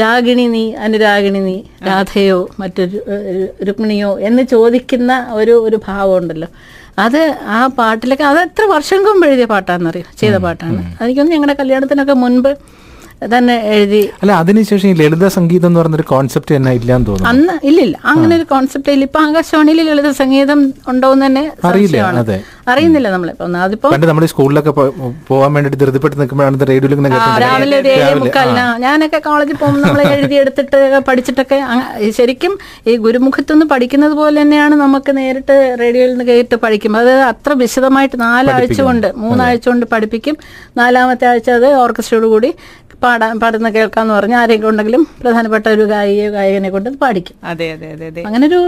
രാഗിണി 0.00 0.46
നീ 0.46 0.64
അനുരാഗിണി 0.84 1.40
നീ 1.48 1.56
രാധയോ 1.86 2.38
മറ്റൊരു 2.60 3.00
രുക്മിണിയോ 3.68 4.18
എന്ന് 4.28 4.42
ചോദിക്കുന്ന 4.42 5.12
ഒരു 5.40 5.56
ഒരു 5.66 5.80
ഭാവം 5.86 6.16
ഉണ്ടല്ലോ. 6.18 6.48
അത് 6.98 7.20
ആ 7.56 7.66
പാട്ടിലൊക്കെ 7.78 8.24
അത് 8.24 8.38
എത്ര 8.38 8.64
വർഷം 8.64 9.00
മുമ്പ് 9.04 9.26
എഴുതിയ 9.26 9.44
പാട്ടാണെന്നറിയോ? 9.44 10.06
ചെയ്ത 10.20 10.36
പാട്ടാണ്. 10.36 10.80
എനിക്കൊന്ന് 11.02 11.32
ഞങ്ങളുടെ 11.32 11.56
കല്യാണത്തിനൊക്കെ 11.60 12.12
മുൻപ് 12.12 12.50
തന്നെ 13.34 13.56
എഴുതി 13.74 14.00
അല്ല 14.22 14.32
അതിനുശേഷം 14.42 14.88
ഈ 14.88 14.94
ലളിത 15.00 15.26
സംഗീതം 15.36 15.68
എന്ന് 15.70 15.80
പറഞ്ഞൊരു 15.80 16.06
കോൺസെപ്റ്റ് 16.12 16.52
തന്നെ 16.56 16.72
ഇല്ലാന്ന് 16.78 17.06
തോന്നുന്നു. 17.06 17.30
അന്ന് 17.32 17.54
ഇല്ലില്ല. 17.68 17.96
അങ്ങനെ 18.12 18.32
ഒരു 18.38 18.46
കോൺസെപ്റ്റ് 18.52 18.92
ഇല്ല. 18.96 19.04
ഇപ്പൊ 19.08 19.20
ആകാശവാണിയിൽ 19.26 19.80
ലളിത 19.90 20.10
സംഗീതം 20.22 20.60
ഉണ്ടോ 20.92 21.10
എന്ന് 21.16 21.26
തന്നെ 21.26 21.44
അറിയില്ല, 21.70 21.98
അതെ. 22.22 22.38
അറിയുന്നില്ല 22.72 23.08
നമ്മളിപ്പോ. 23.14 23.46
അതിപ്പോ 23.66 23.88
പണ്ട് 23.92 24.06
നമ്മൾ 24.06 24.24
സ്കൂളിലൊക്കെ 24.32 24.72
പോകാൻ 25.30 25.50
വേണ്ടിട്ട് 25.54 25.78
ധൃതിപ്പെട്ട് 25.80 26.16
നിൽക്കുമ്പോഴാണ് 26.20 26.66
റേഡിയോ 26.70 26.88
റേഡിയോയിൽ. 26.90 27.40
രാവിലെ 27.44 27.76
ഒരു 27.82 27.88
ഏഴ് 27.94 28.18
മുക്കാലിന് 28.20 28.64
ഞാനൊക്കെ 28.84 29.18
കോളേജിൽ 29.26 29.56
പോകുമ്പോൾ 29.56 29.82
നമ്മൾ 29.86 30.02
എഴുതി 30.16 30.34
എടുത്തിട്ട് 30.34 30.78
പഠിച്ചിട്ടൊക്കെ 31.08 31.58
ശരിക്കും 32.18 32.52
ഈ 32.86 32.96
ഗുരുമുഖത്തുനിന്ന് 32.96 33.66
പഠിക്കുന്നത് 33.66 34.12
പോലെ 34.12 34.42
തന്നെയാണ് 34.42 34.74
നമുക്ക് 34.74 35.16
നേരിട്ട് 35.16 35.56
റേഡിയോയിൽ 35.80 36.12
നിന്ന് 36.12 36.24
കേട്ട് 36.24 36.56
പഠിക്കും 36.64 36.96
അത് 36.96 37.12
അത്ര 37.30 37.52
വിശദമായിട്ട് 37.54 38.16
നാലാഴ്ച 38.20 38.80
കൊണ്ട് 38.82 39.08
മൂന്നാഴ്ച 39.16 39.66
കൊണ്ട് 39.68 39.86
പഠിപ്പിക്കും. 39.86 40.36
നാലാമത്തെ 40.76 41.26
ആഴ്ച 41.26 41.50
അത് 41.50 41.66
ഓർക്കസ്ട്രയോട് 41.74 42.26
കൂടി 42.26 42.50
പാടാൻ 43.04 43.40
പാടുന്ന 43.40 43.68
കേൾക്കാന്ന് 43.70 44.14
പറഞ്ഞാൽ 44.14 44.40
ആരെങ്കിലും 44.42 44.70
ഉണ്ടെങ്കിലും 44.70 45.02
പ്രധാനപ്പെട്ട 45.22 45.66
ഒരു 45.68 45.84
ഗായികയോ 45.92 46.30
ഗായകനെ 46.30 46.70
കൊണ്ട് 46.70 46.90
പാടിക്കും. 47.02 47.36
അതെ 47.44 47.68
അതെ 47.72 47.88
അതെ 47.94 48.06
അതെ. 48.06 48.22
അങ്ങനെ 48.28 48.44
ഒരു 48.46 48.60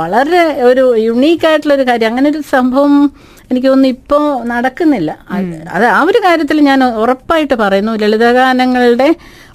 വളരെ 0.00 0.42
ഒരു 0.70 0.84
യുണീക്ക് 1.08 1.46
ആയിട്ടുള്ള 1.46 1.74
ഒരു 1.74 1.86
കാര്യം. 1.90 2.08
അങ്ങനെ 2.08 2.30
ഒരു 2.30 2.40
സംഭവം 2.54 2.94
എനിക്ക് 3.50 3.68
തോന്നുന്നു 3.68 3.88
ഇപ്പോ 3.88 4.18
നടക്കുന്നില്ല. 4.44 5.10
അത് 5.76 5.86
ആ 5.96 6.00
ഒരു 6.02 6.18
കാര്യത്തിൽ 6.26 6.60
ഞാൻ 6.70 6.80
ഉറപ്പായിട്ട് 7.04 7.54
പറയുന്നു. 7.54 7.92
ലളിതഗാനങ്ങളുടെ 8.02 9.08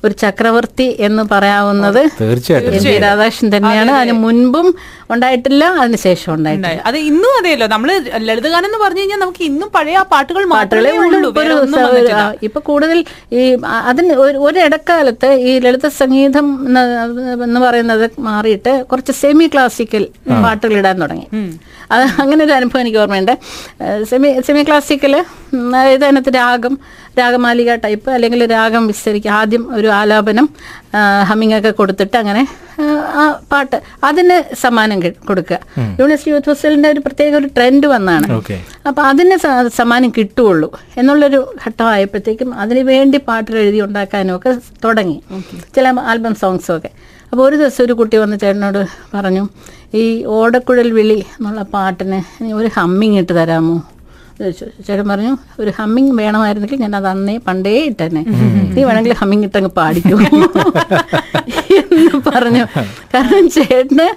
ഒരു 0.05 0.13
ചക്രവർത്തി 0.13 0.97
എന്ന് 0.99 1.23
പറയാവുന്നത് 1.31 2.09
തീർച്ചയായിട്ടും. 2.21 2.73
രാധാകൃഷ്ണൻ 3.01 3.57
തന്നെയാണ്. 3.57 3.91
അതിന് 3.91 4.13
മുൻപും 4.13 4.75
ഉണ്ടായിട്ടില്ല 5.09 5.65
അതിന് 5.65 5.97
ശേഷം 5.97 6.33
ഉണ്ടായിട്ടില്ല. 6.33 6.81
അത് 6.85 6.97
ഇന്നും 6.97 7.39
അതെയല്ലോ. 7.39 7.67
നമ്മൾ 7.67 8.01
ലളിതഗാനം 8.17 8.65
എന്ന് 8.65 8.77
പറഞ്ഞു 8.77 8.99
കഴിഞ്ഞാൽ 8.99 9.17
നമുക്ക് 9.17 9.43
ഇന്നും 9.43 9.71
പഴയ 9.75 10.03
പാട്ടുകൾ 10.11 10.49
പാട്ടുകളെ 10.49 10.91
മാത്രമേ 10.91 11.07
ഉള്ളൂ. 11.07 11.31
ഇപ്പൊ 12.43 12.61
കൂടുതൽ 12.61 13.05
ഈ 13.33 13.57
അതിന് 13.65 14.13
ഒരു- 14.13 14.41
ഒരു 14.41 14.59
ഇടക്കാലത്ത് 14.59 15.33
ഈ 15.33 15.59
ലളിത 15.59 15.87
സംഗീതം 15.87 16.65
എന്ന് 16.67 17.43
എന്ന് 17.43 17.59
പറയുന്നത് 17.59 18.09
മാറിയിട്ട് 18.19 18.85
കുറച്ച് 18.91 19.11
സെമി 19.11 19.49
ക്ലാസിക്കൽ 19.53 20.07
പാട്ടുകൾ 20.43 20.77
ഇടാൻ 20.77 21.01
തുടങ്ങി. 21.01 21.27
അത് 21.91 22.03
അങ്ങനെ 22.03 22.45
ഒരു 22.45 22.51
അനുഭവം 22.51 22.81
എനിക്ക് 22.81 22.97
ഓർമ്മയുണ്ട്. 22.97 23.37
സെമി 24.03 24.41
സെമി 24.47 24.63
ക്ലാസിക്കൽ 24.63 25.15
അതായത് 25.15 26.05
അതിനകത്ത് 26.05 26.35
രാഗം 26.35 26.77
രാഗമാലിക 27.19 27.75
ടൈപ്പ് 27.75 28.09
അല്ലെങ്കിൽ 28.11 28.45
രാഗം 28.51 28.87
വിസ്തരിക്കുക. 28.87 29.31
ആദ്യം 29.31 29.75
ഒരു 29.75 29.87
ആലാപനം 29.99 30.47
ഹമ്മിങ് 31.29 31.55
ഒക്കെ 31.59 31.71
കൊടുത്തിട്ട് 31.71 32.17
അങ്ങനെ 32.17 32.43
ആ, 33.15 33.23
പാട്ട് 33.51 33.77
അതിന് 34.03 34.37
സമ്മാനം 34.61 34.97
കൊടുക്കുക. 35.27 35.57
യൂണിവേഴ്സിറ്റി 35.99 36.31
യൂത്ത് 36.31 36.49
ഫെസ്റ്റിവലിന്റെ 36.49 36.89
ഒരു 36.89 36.99
പ്രത്യേക 36.99 37.35
ഒരു 37.35 37.49
ട്രെൻഡ് 37.57 37.87
വന്നാണ്. 37.87 38.27
ഓക്കെ. 38.33 38.55
അപ്പൊ 38.87 39.01
അതിന് 39.03 39.35
സമ്മാനം 39.77 40.09
കിട്ടുള്ളൂ 40.17 40.69
എന്നുള്ളൊരു 40.97 41.39
ഘട്ടമായപ്പോഴത്തേക്കും 41.63 42.53
അതിന് 42.55 42.79
വേണ്ടി 42.91 43.17
പാട്ടുകൾ 43.29 43.59
എഴുതി 43.59 43.81
ഉണ്ടാക്കാനും 43.81 44.35
ഒക്കെ 44.35 44.53
തുടങ്ങി 44.85 45.17
ചില 45.75 45.87
ആൽബം 46.05 46.35
സോങ്സും 46.35 46.75
ഒക്കെ. 46.77 46.91
അപ്പോൾ 47.31 47.43
ഒരു 47.47 47.55
ദിവസം 47.55 47.83
ഒരു 47.83 47.93
കുട്ടി 47.93 48.17
വന്ന് 48.17 48.39
ചേട്ടനോട് 48.39 48.81
പറഞ്ഞു 49.15 49.43
ഈ 49.93 50.03
ഓടക്കുഴൽ 50.35 50.89
വിളി 50.91 51.19
എന്നുള്ള 51.33 51.61
പാട്ടിന് 51.73 52.19
ഒരു 52.53 52.69
ഹമ്മിങ് 52.77 53.17
ഇട്ട് 53.19 53.33
തരാമോ? 53.33 53.75
ചേട്ടൻ 54.87 55.09
പറഞ്ഞു 55.09 55.37
ഒരു 55.59 55.71
ഹമ്മിങ് 55.77 56.11
വേണമായിരുന്നെങ്കിൽ 56.19 56.79
ഞാൻ 56.79 56.95
അത് 56.95 57.07
അന്നേ 57.07 57.37
പണ്ടേ 57.47 57.75
ഇട്ടന്നെ 57.89 58.21
നീ 58.75 58.83
വേണമെങ്കിൽ 58.83 59.13
ഹമ്മിങ് 59.13 59.43
ഇട്ടങ്ങ് 59.43 59.69
പാടിക്കൂ. 59.69 60.17
എന്ന് 61.77 62.19
പറഞ്ഞു. 62.27 62.63
കാരണം 63.13 63.49
ചേട്ടന് 63.49 64.07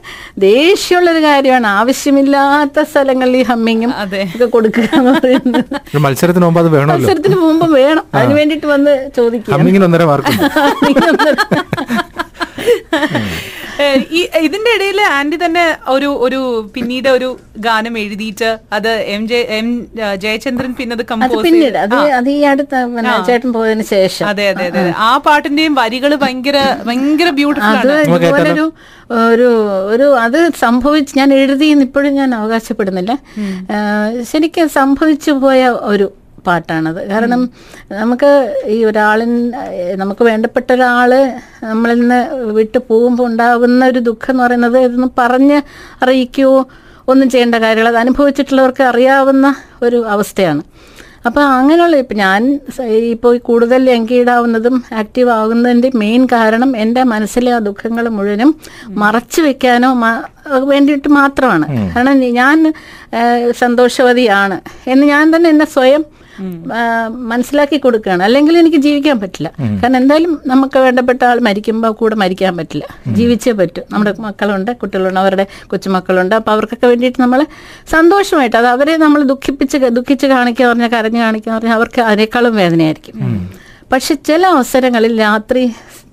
ദേഷ്യമുള്ളൊരു 0.46 1.22
കാര്യമാണ്. 1.22 1.66
ആവശ്യമില്ലാത്ത 1.80 2.82
സ്ഥലങ്ങളിൽ 2.90 3.36
ഈ 3.36 3.42
ഹമ്മിങ്ങും 3.42 3.92
അതെ. 3.94 4.22
ഒക്കെ 4.34 4.44
കൊടുക്കുക 4.56 4.88
എന്ന് 5.00 5.12
പറയുന്നത്. 5.18 5.60
ഒരു 5.94 6.02
മത്സരത്തിന് 6.06 6.44
മുമ്പ് 6.44 6.60
അത് 6.60 6.68
വേണമല്ലോ. 6.68 6.96
മത്സരത്തിന് 6.98 7.36
മുമ്പ് 7.44 7.66
വേണം. 7.78 8.04
അതിന് 8.14 8.34
വേണ്ടിട്ട് 8.34 8.66
വന്ന് 8.66 8.94
ചോദിക്കുക 9.16 9.54
ഇതിന്റെ 14.44 14.70
ഇടയിൽ 14.76 15.00
ആന്റി 15.16 15.36
തന്നെ 15.42 15.64
ഒരു 15.88 16.08
ഒരു 16.26 16.38
പിന്നീട് 16.74 17.08
ഒരു 17.08 17.28
ഗാനം 17.66 17.94
എഴുതിയിട്ട് 17.98 18.48
അത് 18.76 18.88
എം 19.14 19.22
ജെ 19.28 19.40
എം 19.58 19.66
ജയചന്ദ്രൻ 20.22 20.72
പിന്നെ 20.78 20.94
അത് 20.94 21.02
അത് 21.02 21.10
കമ്പോസ് 21.12 21.44
പിന്നീട് 21.46 21.78
അത് 21.84 21.94
അത് 22.18 22.30
ഈ 22.30 22.40
അടുത്ത 22.52 22.74
ചേട്ടൻ 23.28 23.50
പോയതിന് 23.52 23.84
ശേഷം. 23.92 24.24
അതെ 24.30 24.46
അതെ 24.52 24.64
അതെ 24.70 24.82
ആ 25.00 25.10
പാട്ടിന്റെയും 25.26 25.74
വരികൾ 25.74 26.14
ഭയങ്കര 26.24 26.58
ഭയങ്കര 26.88 27.30
ബ്യൂട്ടിഫുൾ 27.30 27.76
അത് 27.76 27.92
ആണ്. 28.32 28.64
ഒരു 29.28 29.50
ഒരു 29.92 30.06
അത് 30.24 30.38
സംഭവിച്ച് 30.64 31.12
ഞാൻ 31.18 31.30
എഴുതി 31.40 31.68
ഇപ്പോഴും 31.88 32.14
ഞാൻ 32.14 32.30
അവകാശപ്പെടുന്നില്ല. 32.34 33.12
ശരിക്കും 34.32 34.68
സംഭവിച്ചു 34.80 35.34
പോയ 35.44 35.60
ഒരു 35.92 36.08
പാട്ടാണത്. 36.48 37.00
കാരണം 37.12 37.42
നമുക്ക് 38.00 38.30
ഈ 38.74 38.78
ഒരാളിൻ 38.90 39.32
നമുക്ക് 40.02 40.22
വേണ്ടപ്പെട്ട 40.30 40.68
ഒരാൾ 40.78 41.12
നമ്മളിൽ 41.70 42.00
നിന്ന് 42.00 42.20
വിട്ടു 42.58 42.80
പോകുമ്പോൾ 42.90 43.26
ഉണ്ടാകുന്ന 43.30 43.90
ഒരു 43.92 44.02
ദുഃഖം 44.08 44.34
എന്ന് 44.34 44.44
പറയുന്നത് 44.44 44.78
ഇതൊന്നും 44.86 45.12
പറഞ്ഞ് 45.18 45.60
അറിയിക്കുകയോ 46.04 46.52
ഒന്നും 47.12 47.28
ചെയ്യേണ്ട 47.32 47.56
കാര്യങ്ങൾ 47.64 47.90
അത് 47.92 48.00
അനുഭവിച്ചിട്ടുള്ളവർക്ക് 48.04 48.84
അറിയാവുന്ന 48.92 49.46
ഒരു 49.82 49.98
അവസ്ഥയാണ്. 50.14 50.62
അപ്പോൾ 51.26 51.42
അങ്ങനെയുള്ള 51.54 51.96
ഇപ്പം 52.02 52.16
ഞാൻ 52.16 52.42
ഇപ്പോൾ 53.14 53.32
കൂടുതൽ 53.48 53.90
എൻഗേജ് 53.94 54.30
ആവുന്നതും 54.34 54.76
ആക്റ്റീവ് 55.00 55.30
ആകുന്നതിന്റെ 55.30 55.88
മെയിൻ 56.02 56.22
കാരണം 56.32 56.70
എന്റെ 56.82 57.02
മനസ്സിലെ 57.12 57.50
ആ 57.56 57.58
ദുഃഖങ്ങൾ 57.68 58.04
മുഴുവനും 58.16 58.50
മറച്ചു 59.02 59.40
വെക്കാനോ 59.46 59.90
വേണ്ടിയിട്ട് 60.72 61.10
മാത്രമാണ്. 61.18 61.66
കാരണം 61.96 62.20
ഞാൻ 62.40 62.58
സന്തോഷവതിയാണ്. 63.62 64.58
എന്ന് 64.92 65.06
ഞാൻ 65.14 65.24
തന്നെ 65.36 65.50
എന്നെ 65.54 65.68
സ്വയം 65.74 66.04
മനസ്സിലാക്കി 67.30 67.76
കൊടുക്കുകയാണ്. 67.76 68.22
അല്ലെങ്കിൽ 68.22 68.58
എനിക്ക് 68.58 68.76
ജീവിക്കാൻ 68.76 69.20
പറ്റില്ല. 69.20 69.48
കാരണം 69.82 69.96
എന്തായാലും 69.96 70.32
നമുക്ക് 70.46 70.78
വേണ്ടപ്പെട്ട 70.78 71.20
ആൾ 71.24 71.38
മരിക്കുമ്പോൾ 71.48 71.92
കൂടെ 72.00 72.16
മരിക്കാൻ 72.22 72.56
പറ്റില്ല. 72.56 72.86
ജീവിച്ചേ 73.18 73.52
പറ്റൂ. 73.52 73.82
നമ്മുടെ 73.92 74.14
മക്കളുണ്ട് 74.26 74.72
കുട്ടികളുണ്ട് 74.82 75.20
അവരുടെ 75.20 75.46
കൊച്ചുമക്കളുണ്ട്. 75.66 76.34
അപ്പോൾ 76.34 76.52
അവർക്കൊക്കെ 76.56 76.86
വേണ്ടിയിട്ട് 76.86 77.20
നമ്മൾ 77.22 77.40
സന്തോഷമായിട്ട് 77.94 78.56
അത് 78.56 78.66
അവരെ 78.66 78.96
നമ്മൾ 79.04 79.22
ദുഃഖിപ്പിച്ച് 79.22 79.78
ദുഃഖിച്ച് 79.98 80.26
കാണിക്കുക 80.26 80.66
പറഞ്ഞാൽ 80.66 80.88
കരഞ്ഞ് 80.88 81.20
കാണിക്കുക 81.20 81.52
പറഞ്ഞാൽ 81.52 81.74
അവർക്ക് 81.74 82.00
അതിനേക്കാളും 82.00 82.56
വേദനയായിരിക്കും. 82.56 83.16
പക്ഷെ 83.92 84.14
ചില 84.14 84.42
അവസരങ്ങളിൽ 84.46 85.18
രാത്രി 85.20 85.62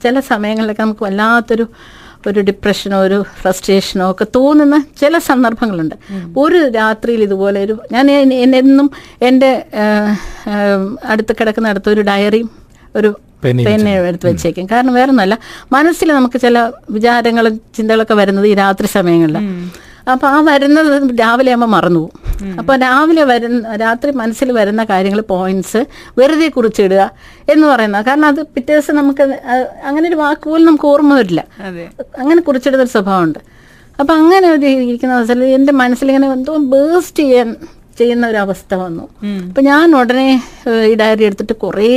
ചില 0.03 0.20
സമയങ്ങളിലൊക്കെ 0.20 0.84
നമുക്ക് 0.84 1.03
വല്ലാത്തൊരു 1.03 1.65
ഒരു 2.29 2.39
ഡിപ്രഷനോ 2.50 2.98
ഒരു 3.08 3.17
ഫ്രസ്ട്രേഷനോ 3.39 4.05
ഒക്കെ 4.12 4.25
തോന്നുന്ന 4.38 4.77
ചില 5.01 5.17
സന്ദർഭങ്ങളുണ്ട്. 5.29 5.96
ഒരു 6.44 6.60
രാത്രിയിൽ 6.79 7.22
ഇതുപോലെ 7.27 7.60
ഒരു 7.65 7.75
ഞാൻ 7.91 8.05
എന്നെന്നും 8.12 8.58
എന്നും 8.62 8.88
എന്റെ 9.29 9.51
അടുത്ത് 11.12 11.34
കിടക്കുന്ന 11.39 11.74
അടുത്ത് 11.74 11.89
ഒരു 11.96 12.03
ഡയറി 12.12 12.41
ഒരു 12.96 13.12
പെന്നെ 13.44 13.91
എടുത്ത് 14.10 14.25
വെച്ചേക്കും. 14.29 14.65
കാരണം 14.72 14.94
വേറെ 15.00 15.10
ഒന്നുമല്ല 15.13 15.36
മനസ്സിൽ 15.72 16.10
നമുക്ക് 16.17 16.38
ചില 16.46 16.60
വിചാരങ്ങളും 16.96 17.55
ചിന്തകളൊക്കെ 17.77 18.15
വരുന്നത് 18.22 18.48
ഈ 18.51 18.53
രാത്രി 18.63 18.88
സമയങ്ങളിലാണ് 18.98 19.51
അപ്പോൾ 20.13 20.27
ആ 20.27 20.39
വരുന്നത് 20.50 20.94
രാവിലെ 21.20 21.51
ആകുമ്പോൾ 21.51 21.70
മറന്നു 21.75 22.00
പോകും 22.00 22.25
അപ്പൊ 22.60 22.74
രാവിലെ 22.86 23.24
വരുന്ന 23.32 23.75
രാത്രി 23.84 24.12
മനസ്സിൽ 24.22 24.50
വരുന്ന 24.60 24.84
കാര്യങ്ങൾ 24.92 25.22
പോയിന്റ്സ് 25.34 25.82
വെറുതെ 26.20 26.48
കുറിച്ചിടുക 26.56 27.04
എന്ന് 27.54 27.65
പറയുന്നത്. 27.68 28.06
കാരണം 28.08 28.27
അത് 28.32 28.42
പിറ്റേ 28.56 28.72
ദിവസം 28.74 28.96
നമുക്ക് 28.96 29.24
അങ്ങനെ 29.89 30.06
ഒരു 30.10 30.18
വാക്ക് 30.24 30.46
പോലും 30.50 30.65
നമുക്ക് 30.70 30.88
ഓർമ്മ 30.94 31.13
വരില്ല. 31.20 31.44
അങ്ങനെ 32.22 32.42
കുറിച്ചിടുന്ന 32.42 32.86
ഒരു 32.88 32.94
സ്വഭാവമുണ്ട്. 32.98 33.39
അപ്പൊ 34.00 34.13
അങ്ങനെ 34.20 34.48
ഒരു 34.56 34.65
ഇരിക്കുന്ന 34.65 35.15
അവസരത്തിൽ 35.20 35.56
എന്റെ 35.60 35.74
മനസ്സിലിങ്ങനെ 35.82 36.27
എന്തോ 36.38 36.58
ബേസ്റ്റ് 36.75 37.24
ചെയ്യാൻ 37.24 37.50
ചെയ്യുന്ന 38.00 38.25
ഒരു 38.32 38.39
അവസ്ഥ 38.46 38.72
വന്നു. 38.75 39.04
അപ്പൊ 39.50 39.62
ഞാൻ 39.70 39.96
ഉടനെ 40.00 40.27
ഈ 40.92 40.94
ഡയറി 41.01 41.24
എടുത്തിട്ട് 41.27 41.56
കുറേ 41.63 41.92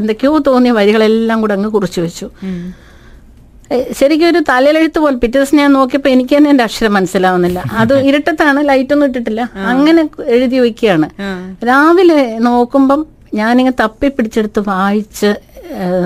എന്തൊക്കെയോ 0.00 0.32
തോന്നിയ 0.48 0.72
വരികളെല്ലാം 0.78 1.40
കൂടെ 1.40 1.54
അങ്ങ് 1.56 1.70
കുറിച്ചു 1.76 2.00
വെച്ചു. 2.00 2.26
ശരിക്കും 3.98 4.28
ഒരു 4.28 4.38
തലയിലെഴുത്ത് 4.48 4.98
പോലെ 4.98 5.16
പിറ്റേ 5.16 5.38
ദിവസം 5.38 5.56
ഞാൻ 5.56 5.72
നോക്കിയപ്പോൾ 5.72 6.08
എനിക്ക് 6.08 6.36
തന്നെ 6.36 6.50
എന്റെ 6.50 6.64
അക്ഷരം 6.64 6.92
മനസ്സിലാവുന്നില്ല. 6.92 7.62
അത് 7.72 7.94
ഇരുട്ടത്താണ് 8.08 8.68
ലൈറ്റൊന്നും 8.68 9.08
ഇട്ടിട്ടില്ല. 9.08 9.42
അങ്ങനെ 9.70 10.08
എഴുതി 10.36 10.58
വയ്ക്കുകയാണ്. 10.58 11.08
രാവിലെ 11.64 12.38
നോക്കുമ്പം 12.38 13.06
ഞാനിങ്ങനെ 13.34 13.76
തപ്പി 13.80 14.08
പിടിച്ചെടുത്ത് 14.08 14.60
വായിച്ച് 14.68 15.34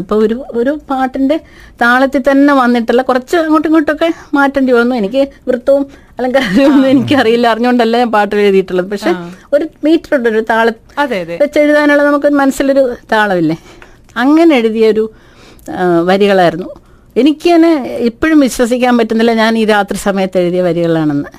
ഇപ്പൊ 0.00 0.16
ഒരു 0.16 0.44
ഒരു 0.54 0.80
പാട്ടിന്റെ 0.90 1.40
താളത്തിൽ 1.82 2.22
തന്നെ 2.30 2.54
വന്നിട്ടുള്ള 2.54 3.02
കുറച്ച് 3.02 3.36
അങ്ങോട്ടും 3.36 3.68
ഇങ്ങോട്ടൊക്കെ 3.68 4.08
മാറ്റേണ്ടി 4.36 4.72
വന്നു. 4.72 4.94
എനിക്ക് 4.94 5.22
വൃത്തവും 5.48 5.86
അലങ്കാരവും 6.18 6.86
എനിക്കറിയില്ല. 6.86 7.46
അറിഞ്ഞുകൊണ്ടല്ല 7.48 7.98
ഞാൻ 7.98 8.10
പാട്ട് 8.10 8.34
എഴുതിയിട്ടുള്ളത്. 8.34 8.90
പക്ഷെ 8.90 9.12
ഒരു 9.52 9.68
മീറ്റർ 9.84 10.16
ഉണ്ട് 10.16 10.28
ഒരു 10.28 10.40
താള 10.40 10.72
വെച്ച് 11.42 11.58
എഴുതാനുള്ള 11.58 12.02
നമുക്ക് 12.02 12.28
മനസ്സിലൊരു 12.28 12.96
താളമില്ലേ? 13.12 13.56
അങ്ങനെ 14.16 14.56
എഴുതിയ 14.56 14.86
ഒരു 14.94 15.10
വരികളായിരുന്നു. 16.10 16.70
എനിക്ക് 17.20 17.46
തന്നെ 17.54 17.72
ഇപ്പോഴും 18.08 18.38
വിശ്വസിക്കാൻ 18.40 18.94
പറ്റുന്നില്ല 18.98 19.32
ഞാൻ 19.32 19.52
ഈ 19.58 19.64
രാത്രി 19.64 19.98
സമയത്ത് 20.06 20.38
എഴുതിയ 20.38 20.62
വരികളാണെന്ന്. 20.62 21.30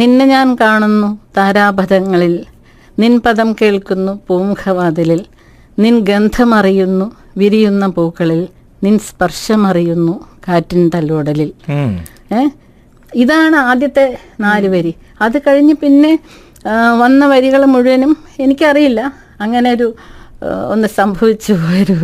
നിന്നെ 0.00 0.24
ഞാൻ 0.26 0.48
കാണുന്നു 0.60 1.08
താരാപഥങ്ങളിൽ. 1.36 2.34
നിൻ 2.98 3.12
പദം 3.20 3.48
കേൾക്കുന്നു 3.60 4.12
പൂമുഖവാതിലിൽ. 4.28 5.20
നിൻ 5.78 5.94
ഗന്ധമറിയുന്നു 6.08 7.06
വിരിയുന്ന 7.36 7.86
പൂക്കളിൽ. 7.96 8.42
നിൻ 8.84 8.94
സ്പർശമറിയുന്നു 8.98 10.14
കാറ്റിൻ 10.48 10.82
തലോടലിൽ. 10.94 11.50
ഏ 11.70 12.48
ഇതാണ് 13.14 13.56
ആദ്യത്തെ 13.70 14.06
നാല് 14.40 14.68
വരി. 14.68 14.94
അത് 15.20 15.38
കഴിഞ്ഞ് 15.38 15.74
പിന്നെ 15.82 16.12
വന്ന 16.98 17.26
വരികൾ 17.26 17.62
മുഴുവനും 17.64 18.12
എനിക്കറിയില്ല. 18.40 19.00
അങ്ങനെ 19.40 19.68
ഒരു 19.72 19.86
ഒന്ന് 20.72 20.88
സംഭവിച്ചു 20.98 21.52
പോയൊരു 21.62 21.96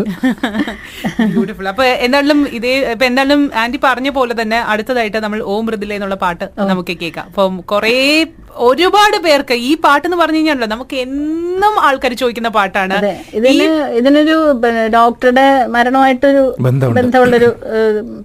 ബ്യൂട്ടിഫുൾ 1.35 1.69
അപ്പൊ 1.73 1.85
എന്തായാലും 2.07 2.41
ഇതേ 2.57 2.73
ഇപ്പൊ 2.95 3.05
എന്തായാലും 3.11 3.43
ആന്റി 3.63 3.79
പറഞ്ഞ 3.85 4.09
പോലെ 4.17 4.35
തന്നെ 4.41 4.59
അടുത്തതായിട്ട് 4.73 5.19
നമ്മൾ 5.25 5.39
ഓം 5.53 5.63
മൃദുല 5.67 5.95
എന്നുള്ള 5.99 6.19
പാട്ട് 6.25 6.45
നമുക്ക് 6.73 6.95
കേൾക്കാം. 7.03 7.29
അപ്പം 7.31 7.55
കുറെ 7.73 7.95
ഒരുപാട് 8.67 9.17
പേർക്ക് 9.25 9.55
ഈ 9.69 9.71
പാട്ട് 9.85 10.05
എന്ന് 10.09 10.19
പറഞ്ഞു 10.21 10.39
കഴിഞ്ഞാലോ 10.39 10.67
നമുക്ക് 10.75 10.97
എന്നും 10.97 11.75
ആൾക്കാർ 11.87 12.13
ചോദിക്കുന്ന 12.21 12.51
പാട്ടാണ്. 12.59 12.95
അതെ. 12.99 13.15
ഇതിന് 13.39 13.67
ഇതിനൊരു 13.99 14.37
ഡോക്ടറുടെ 14.97 15.47
മരണമായിട്ടൊരു. 15.75 16.45
ബന്ധമുള്ളൊരു 16.67 17.51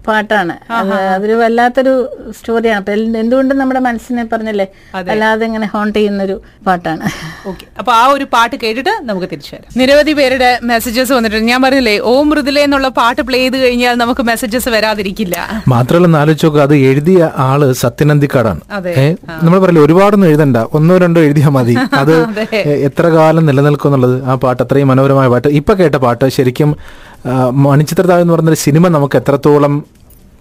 പാട്ടാണ്. 0.08 0.56
അത് 0.80 0.94
അതൊരു 1.16 1.36
വല്ലാത്തൊരു 1.42 1.94
സ്റ്റോറിയാണ് 2.38 2.80
അപ്പൊ 2.82 2.94
എന്തുകൊണ്ടും 3.24 3.60
നമ്മുടെ 3.64 3.82
മനസ്സിനെ 3.88 4.26
പറഞ്ഞല്ലേ 4.34 4.68
അല്ലാതെ 5.14 5.46
ഇങ്ങനെ 5.50 5.70
ഹോണ്ട് 5.74 6.00
ചെയ്യുന്നൊരു 6.00 6.38
പാട്ടാണ്. 6.70 7.04
ഓക്കെ 7.52 7.68
അപ്പൊ 7.80 7.94
ആ 8.00 8.04
ഒരു 8.16 8.28
പാട്ട് 8.36 8.56
കേട്ടിട്ട് 8.66 8.96
നമുക്ക് 9.10 9.30
തിരിച്ചു 9.34 9.54
വരാം. 9.56 9.72
നിരവധി 10.02 10.14
പേരുടെ 10.20 10.48
മെസ്സേജസ് 10.70 11.12
വന്നിട്ടുണ്ട്. 11.16 11.48
ഞാൻ 11.50 11.60
പറഞ്ഞില്ലേ 11.64 11.94
ഓം 12.12 12.26
മൃദുല 12.30 12.60
എന്നുള്ള 12.68 12.88
പാട്ട് 13.00 13.22
പ്ലേ 13.28 13.40
ചെയ്ത് 13.42 13.58
കഴിഞ്ഞാൽ 13.64 13.96
നമുക്ക് 14.02 14.24
മെസ്സേജസ് 14.30 14.70
വരാതിരിക്കില്ല. 14.76 15.36
മാത്രമല്ല 15.74 16.08
ഒന്ന് 16.10 16.20
ആലോചിച്ച് 16.22 16.62
അത് 16.66 16.76
എഴുതിയ 16.90 17.20
ആൾ 17.48 17.60
സത്യനന്ദിക്കാടാണ്. 17.82 18.62
നമ്മൾ 19.46 19.58
പറയില്ല 19.64 19.82
ഒരുപാടൊന്നും 19.88 20.28
എഴുതണ്ട. 20.32 20.58
ഒന്നോ 20.78 20.98
രണ്ടോ 21.04 21.22
എഴുതിയാൽ 21.28 21.54
മതി. 21.58 21.76
അത് 22.02 22.14
എത്ര 22.88 23.06
കാലം 23.18 23.46
നിലനിൽക്കും 23.50 23.90
എന്നുള്ളത്. 23.90 24.18
ആ 24.30 24.36
പാട്ട് 24.44 24.62
അത്രയും 24.66 24.90
മനോഹരമായ 24.94 25.30
പാട്ട്. 25.36 25.50
ഇപ്പൊ 25.62 25.76
കേട്ട 25.82 25.96
പാട്ട് 26.06 26.34
ശരിക്കും 26.38 26.72
മണിച്ചിത്രതാവ് 27.30 27.66
മണിച്ചിത്രതാഴ് 27.66 28.22
എന്ന് 28.26 28.34
പറഞ്ഞൊരു 28.36 28.60
സിനിമ 28.68 28.88
നമുക്ക് 28.98 29.18
എത്രത്തോളം 29.22 29.74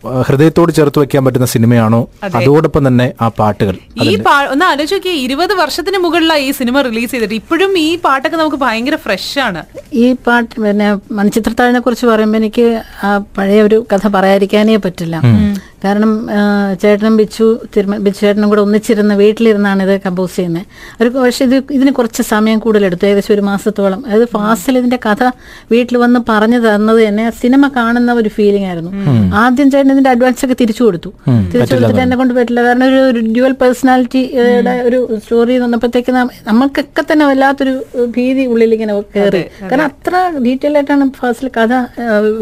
ഹൃദയത്തോട് 0.04 0.72
ചേർത്ത് 0.72 0.98
വെക്കാൻ 0.98 1.24
പറ്റുന്ന 1.24 1.46
സിനിമയാണോ? 1.46 2.08
അതോടൊപ്പം 2.34 2.88
തന്നെ 2.88 3.12
ആ 3.20 3.28
പാട്ടുകൾ. 3.28 3.76
ഈ 4.02 4.16
ഒന്ന് 4.50 4.64
ആലോചിക്കുക 4.64 5.10
ഇരുപത് 5.10 5.54
വർഷത്തിന് 5.54 5.98
മുകളിലാണ് 5.98 6.40
ഈ 6.40 6.50
സിനിമ 6.50 6.80
റിലീസ് 6.80 7.10
ചെയ്തിട്ട്. 7.10 7.34
ഇപ്പോഴും 7.34 7.78
ഈ 7.78 7.98
പാട്ടൊക്കെ 7.98 8.36
നമുക്ക് 8.36 8.56
ഭയങ്കര 8.56 8.96
ഫ്രഷ് 8.96 9.38
ആണ്. 9.38 9.62
ഈ 9.92 10.12
പാട്ട് 10.12 10.60
പിന്നെ 10.62 10.96
മണിച്ചിത്രത്താഴിനെ 11.12 11.80
കുറിച്ച് 11.80 12.06
പറയുമ്പോൾ 12.06 12.38
എനിക്ക് 12.38 12.82
ആ 13.04 13.18
പഴയ 13.38 13.62
ഒരു 13.62 13.86
കഥ 13.92 14.08
പറയാതിരിക്കാനേ 14.08 14.76
പറ്റില്ല. 14.76 15.16
കാരണം 15.84 16.10
ചേട്ടനും 16.82 17.14
ബിച്ചു 17.20 17.46
തിരുമ 17.74 17.96
ബിച്ചു 18.06 18.20
ചേട്ടനും 18.24 18.48
കൂടെ 18.52 18.62
ഒന്നിച്ചിരുന്ന് 18.66 19.14
വീട്ടിലിരുന്നാണ് 19.20 19.80
ഇത് 19.86 19.94
കമ്പോസ് 20.06 20.34
ചെയ്യുന്നത്. 20.38 20.66
ഒരു 21.00 21.08
പക്ഷേ 21.14 21.44
ഇത് 21.48 21.56
ഇതിന് 21.76 21.92
കുറച്ച് 21.98 22.22
സമയം 22.32 22.58
കൂടുതലെടുത്തു. 22.64 23.04
ഏകദേശം 23.10 23.32
ഒരു 23.36 23.44
മാസത്തോളം. 23.50 24.00
അതായത് 24.06 24.26
ഫാസിൽ 24.34 24.78
ഇതിന്റെ 24.80 24.98
കഥ 25.06 25.30
വീട്ടിൽ 25.72 25.96
വന്ന് 26.04 26.20
പറഞ്ഞു 26.30 26.58
തന്നത് 26.66 27.00
തന്നെ 27.06 27.24
സിനിമ 27.42 27.62
കാണുന്ന 27.78 28.10
ഒരു 28.22 28.32
ഫീലിംഗ് 28.36 28.68
ആയിരുന്നു. 28.70 28.92
ആദ്യം 29.42 29.70
ചേട്ടൻ 29.74 29.92
ഇതിന്റെ 29.96 30.12
അഡ്വാൻസ് 30.14 30.44
ഒക്കെ 30.46 30.58
തിരിച്ചു 30.62 30.82
കൊടുത്തു. 30.86 31.12
തിരിച്ചു 31.54 31.74
കൊടുത്തിട്ട് 31.74 32.02
എന്നെ 32.06 32.18
കൊണ്ട് 32.22 32.34
പറ്റില്ല. 32.38 32.60
കാരണം 32.68 32.86
ഒരു 33.12 33.20
ഡ്യുവൽ 33.34 33.54
പേഴ്സണാലിറ്റിയുടെ 33.62 34.76
ഒരു 34.90 35.00
സ്റ്റോറി 35.22 35.58
വന്നപ്പോഴത്തേക്ക് 35.64 36.14
നമുക്കൊക്കെ 36.50 37.04
തന്നെ 37.12 37.26
വല്ലാത്തൊരു 37.32 37.74
ഭീതി 38.16 38.44
ഉള്ളിൽ 38.54 38.72
ഇങ്ങനെ 38.78 38.94
കയറി 39.16 39.44
കാരണം 39.62 39.86
അത്ര 39.90 40.14
ഡീറ്റെയിൽ 40.46 40.76
ആയിട്ടാണ് 40.80 41.06
ഫാസിൽ 41.20 41.48
കഥ 41.58 41.72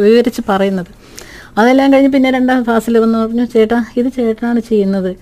വിവരിച്ച് 0.06 0.42
പറയുന്നത്. 0.52 0.92
അതെല്ലാം 1.58 1.92
കഴിഞ്ഞ് 1.92 2.12
പിന്നെ 2.12 2.30
രണ്ടാം 2.30 2.64
ഫാസിൽ 2.64 2.98
വന്ന് 2.98 3.18
പറഞ്ഞു 3.18 3.44
ചേട്ടാ 3.44 3.84
ഇത് 3.96 4.06
ചേട്ടനാണ് 4.16 4.60
ചെയ്യുന്നത്. 4.60 5.16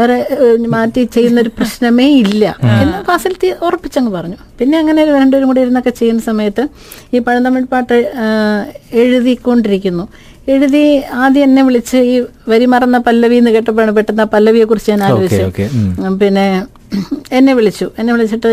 വേറെ 0.00 0.26
മാറ്റി 0.68 1.04
ചെയ്യുന്ന 1.04 1.40
ഒരു 1.40 1.48
പ്രശ്നമേ 1.48 2.06
ഇല്ല. 2.06 2.56
എന്ന് 2.82 3.04
ഫാസിൽ 3.04 3.34
തി- 3.44 3.64
ഉറപ്പിച്ചങ്ങ് 3.64 4.12
പറഞ്ഞു. 4.12 4.36
പിന്നെ 4.58 4.78
അങ്ങനെ 4.78 5.04
രണ്ടുപേരും 5.04 5.46
കൂടി 5.46 5.60
ഇരുന്നൊക്കെ 5.60 5.90
ചെയ്യുന്ന 5.90 6.22
സമയത്ത് 6.22 6.68
ഈ 7.14 7.18
പഴന്തമിഴ് 7.18 7.64
പാട്ട് 7.64 8.12
എഴുതിക്കൊണ്ടിരിക്കുന്നു. 8.92 10.08
എഴുതി 10.48 11.02
ആദ്യം 11.12 11.42
എന്നെ 11.42 11.62
വിളിച്ച് 11.62 11.96
ഈ 11.96 12.24
വരി 12.48 12.64
മറന്ന 12.64 12.98
പല്ലവി 12.98 13.36
എന്ന് 13.36 13.50
കേട്ടപ്പോഴാണ് 13.50 13.90
പെട്ടെന്ന് 13.90 14.22
ആ 14.22 14.26
പല്ലവിയെ 14.26 14.64
കുറിച്ച് 14.64 14.90
ഞാൻ. 14.90 15.02
ഉം, 15.98 16.18
പിന്നെ 16.18 16.66
എന്നെ 17.32 17.54
വിളിച്ചു. 17.54 17.90
എന്നെ 17.98 18.12
വിളിച്ചിട്ട് 18.12 18.48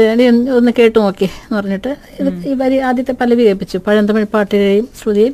ഒന്ന് 0.51 0.71
കേട്ടു 0.79 0.99
നോക്കി. 0.99 1.23
എന്ന് 1.23 1.57
പറഞ്ഞിട്ട് 1.57 1.95
ഇത് 2.19 2.47
ഈ 2.47 2.53
വരി 2.53 2.77
ആദ്യത്തെ 2.77 3.11
പല്ലവി 3.11 3.43
കേൾപ്പിച്ചു. 3.43 3.77
പഴന്തമിഴ് 3.87 4.25
പാട്ടിലെയും 4.25 4.87
ശ്രുതിയിൽ 5.03 5.33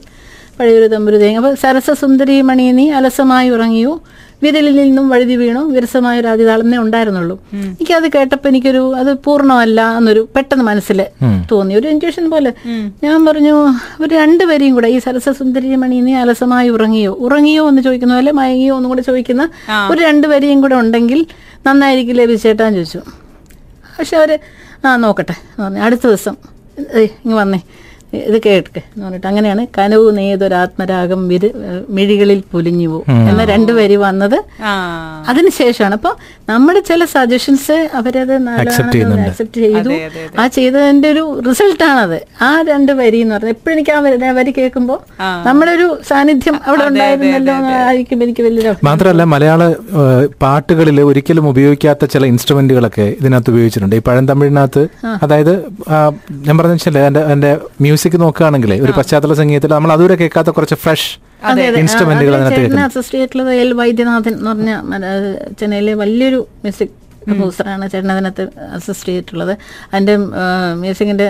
പഴയൊരു 0.59 0.87
തമ്പുരു 0.93 1.17
തേങ്ങ. 1.21 1.39
അപ്പൊ 1.41 1.51
സരസസുന്ദരി 1.63 2.35
മണി 2.49 2.63
നീ 2.77 2.85
അലസമായി 2.99 3.49
ഉറങ്ങിയോ? 3.55 3.93
വിരലിൽ 4.43 4.75
നിന്നും 4.79 5.05
വഴുതി 5.11 5.35
വീണു? 5.41 5.61
വിരസമായ 5.75 6.15
ഒരു 6.21 6.29
അതിതാളെന്നേ 6.31 6.77
ഉണ്ടായിരുന്നുള്ളൂ. 6.77 7.35
എനിക്കത് 7.53 8.07
കേട്ടപ്പോൾ 8.15 8.49
എനിക്കൊരു 8.49 8.81
അത് 9.01 9.11
പൂർണമല്ല 9.25 9.81
എന്നൊരു 9.99 10.21
പെട്ടെന്ന് 10.35 10.65
മനസ്സിൽ 10.67 10.99
തോന്നി. 11.51 11.73
ഒരു 11.79 11.87
ഇന്റ്യൂഷൻ 11.93 12.25
പോലെ. 12.33 12.51
ഞാൻ 13.05 13.17
പറഞ്ഞു 13.25 13.53
ഒരു 14.03 14.11
രണ്ടുപേരെയും 14.15 14.73
കൂടെ 14.73 14.89
ഈ 14.95 14.99
സരസസുന്ദരി 15.05 15.75
മണി 15.83 15.97
നീ 16.07 16.13
അലസമായി 16.23 16.69
ഉറങ്ങിയോ? 16.75 17.13
ഉറങ്ങിയോ 17.27 17.63
എന്ന് 17.69 17.81
ചോദിക്കുന്ന 17.87 18.15
പോലെ 18.19 18.33
മയങ്ങിയോ 18.41 18.75
എന്നും 18.75 18.91
കൂടെ 18.93 19.05
ചോദിക്കുന്ന 19.09 19.49
ഒരു 19.91 19.99
രണ്ടുപേരെയും 20.01 20.61
കൂടെ 20.61 20.75
ഉണ്ടെങ്കിൽ 20.75 21.21
നന്നായിരിക്കില്ലേ 21.67 22.25
വിശേട്ടാൻ 22.33 22.69
ചോദിച്ചു. 22.79 23.01
പക്ഷെ 23.99 24.15
അവർ 24.17 24.31
ആ 24.85 24.95
നോക്കട്ടെ 25.05 25.35
എന്ന് 25.39 25.63
പറഞ്ഞു. 25.65 25.81
അടുത്ത 25.87 26.03
ദിവസം 26.07 26.35
ഏയ് 26.99 27.09
ഇങ്ങ് 27.25 27.37
വന്നേ. 27.41 27.59
ഇത് 28.13 28.41
കേൾക്കെ 28.45 28.81
എന്ന് 28.85 29.05
പറഞ്ഞിട്ട് 29.05 29.27
അങ്ങനെയാണ് 29.27 29.67
കനവ് 29.77 30.17
നെയ്തൊരാത്മരാഗം 30.17 31.27
വിരു 31.27 31.49
മിഴികളിൽ 31.89 32.43
പൊലിഞ്ഞു 32.51 32.87
പോകും 32.87 33.27
എന്ന 33.29 33.43
രണ്ടു 33.43 33.71
വരി 33.71 33.95
വന്നത് 33.95 34.35
ആ. 34.63 34.71
അതിനുശേഷമാണ് 35.27 35.93
അപ്പോൾ 35.93 36.13
നമ്മുടെ 36.49 36.79
ചില 36.81 37.05
സജഷൻസ് 37.05 37.77
അവരത് 37.93 38.33
അക്സെപ്റ്റ് 38.57 39.59
ചെയ്തു. 39.59 39.89
ആ 40.39 40.47
ചെയ്തതിന്റെ 40.47 41.09
ഒരു 41.09 41.23
റിസൾട്ടാണത് 41.49 42.17
ആ 42.41 42.61
രണ്ട് 42.67 42.91
വരി 42.93 43.17
എന്ന് 43.17 43.35
പറഞ്ഞാൽ 43.35 43.49
എപ്പോഴും 43.49 43.73
എനിക്ക് 43.73 43.91
ആ 43.91 43.99
വരി- 43.99 44.33
വരി 44.37 44.51
കേൾക്കുമ്പോൾ 44.57 44.99
നമ്മുടെ 45.45 45.71
ഒരു 45.71 45.87
സാന്നിധ്യം 46.07 46.55
അവിടെ 46.65 46.85
ഉണ്ടായിരുന്നല്ലോ 46.87 47.53
ആയിരിക്കും 47.81 48.23
എനിക്ക് 48.23 48.41
വലിയ 48.41 48.75
മാത്രമല്ല 48.83 49.23
മലയാള 49.27 49.61
പാട്ടുകളിൽ 50.41 51.01
ഒരിക്കലും 51.01 51.49
ഉപയോഗിക്കാത്ത 51.49 52.05
ചില 52.05 52.25
ഇൻസ്ട്രുമെന്റുകളൊക്കെ 52.25 53.07
ഇതിനകത്ത് 53.19 53.49
ഉപയോഗിച്ചിട്ടുണ്ട്. 53.49 53.95
ഈ 53.95 54.03
പഴം 54.05 54.27
തമിഴിനകത്ത് 54.27 54.83
അതായത് 55.23 55.53
ഞാൻ 56.41 56.57
പറഞ്ഞ 56.57 56.75
എന്റെ 57.31 57.51
മ്യൂസിക് 57.97 58.17
നോക്കുകയാണെങ്കിൽ 58.21 58.71
ഒരു 58.79 58.93
പശ്ചാത്തല 58.97 59.33
സംഗീതത്തിൽ 59.39 59.71
നമ്മൾ 59.73 59.91
അതുവരെ 59.93 60.15
കേൾക്കാത്ത 60.19 60.49
കുറച്ച് 60.55 60.77
ഫ്രഷ് 60.81 61.09
ഇൻസ്ട്രുമെന്റുകൾ 61.79 62.33
അതിനകത്ത് 62.37 62.83
അസിസ്റ്റ് 62.87 63.15
ചെയ്തിട്ടുള്ളത് 63.15 63.51
എൽ 63.61 63.71
വൈദ്യനാഥൻ 63.79 64.33
എന്ന് 64.35 64.51
പറഞ്ഞ 64.51 64.71
ചെന്നൈയിലെ 65.59 65.93
വലിയൊരു 66.01 66.39
മ്യൂസിക് 66.63 66.93
കമ്പോസറാണ് 67.27 67.85
ചേട്ടൻ 67.91 68.11
അതിനകത്ത് 68.13 68.43
അസിസ്റ്റ് 68.75 69.07
ചെയ്തിട്ടുള്ളത് 69.07 69.51
അതിന്റെ 69.89 70.13
മ്യൂസിക്കിന്റെ 70.81 71.27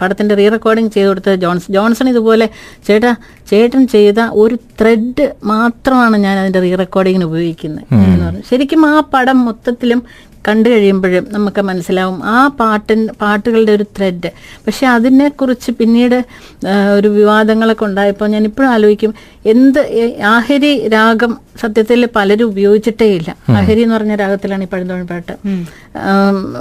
പടത്തിന്റെ 0.00 0.34
റീ 0.34 0.46
റെക്കോർഡിങ് 0.48 0.90
ചെയ്ത് 0.90 1.08
കൊടുത്തത് 1.08 1.36
ജോൺസൺ 1.36 1.70
ജോൺസൺ 1.72 2.08
ഇതുപോലെ 2.10 2.46
ചേട്ടാ 2.88 3.12
ചേട്ടൻ 3.48 3.82
ചെയ്ത 3.94 4.20
ഒരു 4.42 4.56
ത്രെഡ് 4.80 5.24
മാത്രമാണ് 5.48 6.16
ഞാൻ 6.26 6.36
അതിന്റെ 6.38 6.60
റീ 6.60 6.72
റെക്കോർഡിങ്ങിന് 6.76 7.26
ഉപയോഗിക്കുന്നത് 7.30 7.84
എന്ന് 8.00 8.26
പറഞ്ഞു. 8.26 8.42
ശരിക്കും 8.50 8.82
ആ 8.86 8.96
പടം 9.14 9.38
മൊത്തത്തിലും 9.44 10.02
കണ്ടു 10.44 10.68
കഴിയുമ്പോഴും 10.68 11.26
നമുക്ക് 11.30 11.60
മനസ്സിലാവും 11.60 12.18
ആ 12.24 12.46
പാട്ടിൻ 12.58 13.00
പാട്ടുകളുടെ 13.20 13.72
ഒരു 13.72 13.86
ത്രെഡ് 13.96 14.30
പക്ഷെ 14.66 14.86
അതിനെക്കുറിച്ച് 14.86 15.72
പിന്നീട് 15.72 16.18
ഒരു 16.96 17.08
വിവാദങ്ങളൊക്കെ 17.08 17.84
ഉണ്ടായപ്പോൾ 17.84 18.26
ഞാൻ 18.26 18.44
ഇപ്പോഴും 18.44 18.70
ആലോചിക്കും 18.70 19.14
എന്ത് 19.52 19.80
ആഹരി 20.34 20.72
രാഗം 20.88 21.32
സത്യത്തിൽ 21.60 22.00
പലരും 22.16 22.48
ഉപയോഗിച്ചിട്ടേ 22.52 23.06
ഇല്ല 23.18 23.30
ആഹരി 23.58 23.80
എന്ന് 23.84 23.94
പറഞ്ഞ 23.94 24.14
രാഗത്തിലാണ് 24.22 24.64
ഈ 24.66 24.68
പഴുതോണി 24.72 25.06
പാട്ട്. 25.12 25.34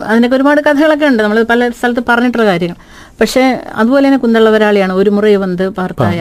അതിനൊക്കെ 0.09 0.35
ഒരുപാട് 0.37 0.61
കഥകളൊക്കെ 0.67 1.05
ഉണ്ട്. 1.11 1.21
നമ്മൾ 1.23 1.39
പല 1.51 1.69
സ്ഥലത്ത് 1.79 2.03
പറഞ്ഞിട്ടുള്ള 2.09 2.45
കാര്യങ്ങൾ. 2.49 2.77
പക്ഷേ 3.21 3.43
അതുപോലെ 3.81 4.03
തന്നെ 4.07 4.19
കുന്തളവരാളിയാണ് 4.23 4.93
ഒരു 4.93 5.09
മുറി 5.09 5.35
വന്ന് 5.43 5.65
പാർത്തായ. 5.77 6.17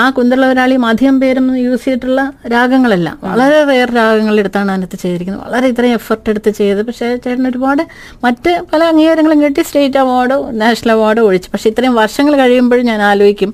ആ 0.00 0.02
കുന്തളവരാളിയും 0.18 0.86
അധികം 0.90 1.16
പേരും 1.20 1.46
യൂസ് 1.56 1.84
ചെയ്തിട്ടുള്ള 1.84 2.22
രാഗങ്ങളല്ല. 2.52 3.08
വളരെ 3.24 3.58
റെയർ 3.70 3.90
രാഗങ്ങളെടുത്താണ് 4.00 4.70
അതിനകത്ത് 4.74 4.98
ചെയ്തിരിക്കുന്നത്. 5.02 5.44
വളരെ 5.46 5.68
ഇത്രയും 5.72 5.94
എഫർട്ട് 6.00 6.28
എടുത്ത് 6.30 6.50
ചെയ്ത് 6.60 6.82
പക്ഷേ 6.88 7.08
ചേട്ടൻ 7.24 7.48
ഒരുപാട് 7.52 7.82
മറ്റ് 8.24 8.52
പല 8.72 8.80
അംഗീകാരങ്ങളും 8.92 9.42
കിട്ടി. 9.44 9.62
സ്റ്റേറ്റ് 9.68 10.00
അവാർഡോ 10.04 10.38
നാഷണൽ 10.62 10.92
അവാർഡോ 10.96 11.24
ഒഴിച്ചു. 11.30 11.50
പക്ഷേ 11.54 11.70
ഇത്രയും 11.70 11.96
വർഷങ്ങൾ 12.02 12.36
കഴിയുമ്പോഴും 12.42 12.86
ഞാൻ 12.92 13.02
ആലോചിക്കും 13.10 13.52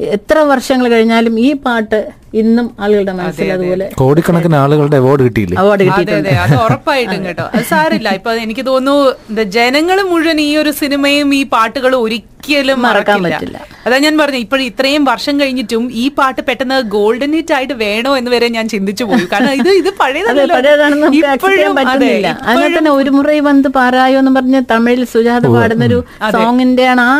എത്ര 0.00 0.38
വർഷങ്ങൾ 0.38 0.88
കഴിഞ്ഞാലും 0.88 1.40
ഈ 1.40 1.52
പാട്ട് 1.52 1.98
ഇന്നും 2.40 2.66
ആളുകളുടെ 2.84 3.12
മനസ്സിൽ 3.18 3.50
അതുപോലെ 3.56 3.86
കോടിക്കണക്കിന് 4.00 4.56
ആളുകളുടെ 4.62 4.98
അവാർഡ് 5.02 5.22
കിട്ടിയില്ലേ? 5.26 5.56
അവാർഡ് 5.62 5.82
കിട്ടിയിട്ടുണ്ട്. 5.88 6.30
അത് 6.44 6.54
ഉറപ്പായിട്ടും 6.64 7.20
കേട്ടോ. 7.28 7.46
അത് 7.54 7.64
സാരില്ല 7.72 8.08
ഇപ്പൊ 8.18 8.32
എനിക്ക് 8.46 8.64
തോന്നുന്നു 8.70 9.44
ജനങ്ങൾ 9.58 10.00
മുഴുവൻ 10.10 10.40
ഈ 10.48 10.50
ഒരു 10.62 10.72
സിനിമയും 10.82 11.28
ഈ 11.40 11.42
പാട്ടുകളും 11.54 12.00
ഒരിക്കലും 12.06 12.78
മറക്കാൻ 12.84 13.18
പറ്റില്ല. 13.24 13.58
അതാ 13.86 13.96
ഞാൻ 14.04 14.14
പറഞ്ഞു 14.20 14.40
ഇപ്പോൾ 14.44 14.60
ഇത്രയും 14.68 15.02
വർഷം 15.10 15.34
കഴിഞ്ഞിട്ടും 15.40 15.84
ഈ 16.02 16.04
പാട്ട് 16.18 16.40
പെട്ടെന്ന് 16.48 16.76
ഗോൾഡൻ 16.94 17.30
ഹിറ്റ് 17.36 17.54
ആയിട്ട് 17.56 17.74
വേണോ 17.82 18.10
എന്ന് 18.20 18.30
വരെ 18.34 18.48
ഞാൻ 18.56 18.66
ചിന്തിച്ചു 18.72 19.04
പോയി. 19.10 19.24
കാരണം 19.32 19.52
ഇത് 19.60 19.70
ഇത്. 19.80 19.90
പഴയതാണെന്ന് 20.00 21.08
ഒരു 22.98 23.10
മുറി 23.16 23.38
വന്ന് 23.48 23.70
പാറായോ 23.78 24.18
എന്ന് 24.22 24.32
പറഞ്ഞ് 24.38 24.60
തമിഴിൽ 24.72 25.02
സുജാത 25.14 25.44
പാടുന്ന 25.56 25.84
ഒരു 25.90 25.98
സോങ്ങിന്റെ 26.36 26.86
ആണ് 26.92 27.02
ആ 27.08 27.14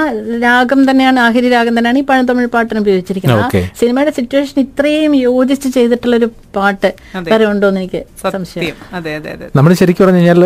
രാഗം 0.47 0.81
തന്നെയാണ് 0.91 1.21
ആഹിരി 1.27 1.49
രാഗം 1.57 1.75
തന്നെയാണ് 1.79 1.99
ഈ 2.03 2.07
തമിഴ് 2.31 2.49
പാട്ടിന് 2.57 2.81
ഉപയോഗിച്ചിരിക്കുന്നത്. 2.85 3.45
സിനിമയുടെ 3.81 4.12
സിറ്റുവേഷൻ 4.19 4.57
ഇത്രയും 4.67 4.98
യോജിച്ച് 5.21 5.69
ചെയ്തിട്ടുള്ള 5.69 6.17
ഒരു 6.17 6.28
പാട്ട് 6.57 6.88
വരെ 7.28 7.47
ഉണ്ടോ 7.47 7.69
എന്ന് 7.69 7.81
എനിക്ക് 7.81 8.00
സംശയം. 8.25 8.76
അതെ 8.95 9.14
അതെ 9.14 9.31
അതെ. 9.33 9.47
നമ്മൾ 9.57 9.73
ശരിക്കും 9.75 10.05
പറഞ്ഞു 10.05 10.19
കഴിഞ്ഞാൽ 10.19 10.43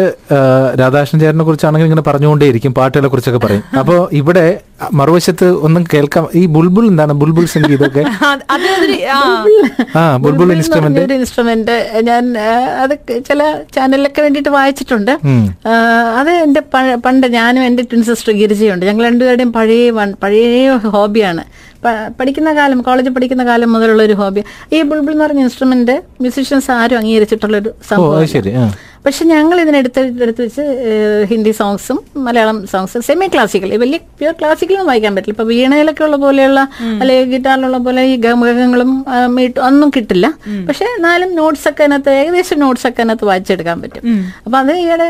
രാധാകൃഷ്ണൻ 0.81 1.21
ചേട്ടനെ 1.21 1.45
കുറിച്ചാണെങ്കിൽ 1.45 1.89
ഇങ്ങനെ 1.89 2.03
പറഞ്ഞുകൊണ്ടേയിരിക്കും 2.03 2.75
പാട്ടുകളെ 2.75 3.09
കുറിച്ചൊക്കെ 3.09 3.41
പറയും. 3.47 3.65
അപ്പോൾ 3.81 4.09
ഇവിടെ 4.13 4.45
മറുവശത്ത് 4.93 5.47
ഒന്നും 5.67 5.85
കേൾക്കാം. 5.93 6.29
ഈ 6.35 6.47
ബുൾബുൾ 6.47 6.85
എന്താണ്? 6.89 7.13
ബുൾബുൾ 7.13 7.45
സംഗീതമൊക്കെ 7.55 8.03
ആ, 9.99 10.03
ബുൾബുൾ. 10.17 10.49
ഇൻസ്ട്രുമെന്റ് 10.53 11.03
ഇൻസ്ട്രുമെന്റ് 11.19 11.77
ഞാൻ 12.03 12.25
അത് 12.83 12.95
ചില 13.29 13.41
ചാനലിലൊക്കെ 13.75 14.23
വേണ്ടിയിട്ട് 14.23 14.49
വായിച്ചിട്ടുണ്ട്. 14.51 15.13
അത് 16.21 16.31
എന്റെ 16.47 16.63
പണ്ട് 17.07 17.27
ഞാനും 17.37 17.63
എന്റെ 17.65 17.83
ട്വിൻ 17.83 18.03
സിസ്റ്റർ 18.05 18.33
ഗിരിജയുണ്ട്. 18.33 18.87
ഞങ്ങൾ 18.87 19.05
രണ്ടുപേരുടെയും 19.05 19.53
പഴയ 19.53 19.91
പഴയ 20.25 20.67
ഹോബിയാണ്. 20.95 21.45
പഠിക്കുന്ന 22.19 22.51
കാലം 22.53 22.79
കോളേജിൽ 22.83 23.13
പഠിക്കുന്ന 23.13 23.45
കാലം 23.45 23.71
മുതലുള്ള 23.73 24.03
ഒരു 24.03 24.15
ഹോബി 24.15 24.43
ഈ 24.73 24.81
ബുൾബുൾ 24.83 25.13
എന്ന് 25.13 25.25
പറഞ്ഞ 25.25 25.41
ഇൻസ്ട്രുമെന്റ് 25.41 25.97
മ്യൂസീഷ്യൻസ് 26.21 26.71
ആരും 26.71 26.99
അംഗീകരിച്ചിട്ടുള്ള 26.99 27.57
ഒരു 27.57 27.71
ഓ 27.71 27.79
സംഭവം 27.89 28.73
പക്ഷെ 29.05 29.25
ഞങ്ങൾ 29.25 29.57
ഇതിനെടുത്തെടുത്ത് 29.61 30.43
വെച്ച് 30.43 30.65
ഹിന്ദി 31.31 31.53
സോങ്സും 31.53 31.97
മലയാളം 32.27 32.59
സോങ്സും 32.67 33.01
സെമി 33.03 33.27
ക്ലാസിക്കൽ 33.27 33.71
വലിയ 33.77 33.99
പ്യൂർ 34.19 34.35
ക്ലാസിക്കലൊന്നും 34.41 34.91
വായിക്കാൻ 34.91 35.13
പറ്റില്ല. 35.17 35.35
ഇപ്പൊ 35.37 35.47
വീണയിലൊക്കെ 35.51 36.03
ഉള്ള 36.05 36.17
പോലെയുള്ള 36.17 36.61
അല്ലെങ്കിൽ 37.01 37.31
ഗിറ്റാറിലുള്ള 37.33 37.79
പോലെ 37.79 38.03
ഈ 38.05 38.17
ഗമകങ്ങളും 38.17 38.91
മീട്ടും 39.37 39.63
ഒന്നും 39.69 39.91
കിട്ടില്ല. 39.97 40.27
പക്ഷെ 40.69 40.85
എന്നാലും 40.93 41.31
നോട്ട്സ് 41.35 41.67
ഒക്കെ 41.69 41.85
അതിനകത്ത് 41.85 42.13
ഏകദേശം 42.21 42.61
നോട്ട്സ് 42.61 42.87
ഒക്കെ 42.89 43.03
അതിനകത്ത് 43.03 43.25
വായിച്ചെടുക്കാൻ 43.25 43.81
പറ്റും. 43.83 44.05
അപ്പൊ 44.45 44.57
അത് 44.59 44.73
ഈയിടെ 44.77 45.09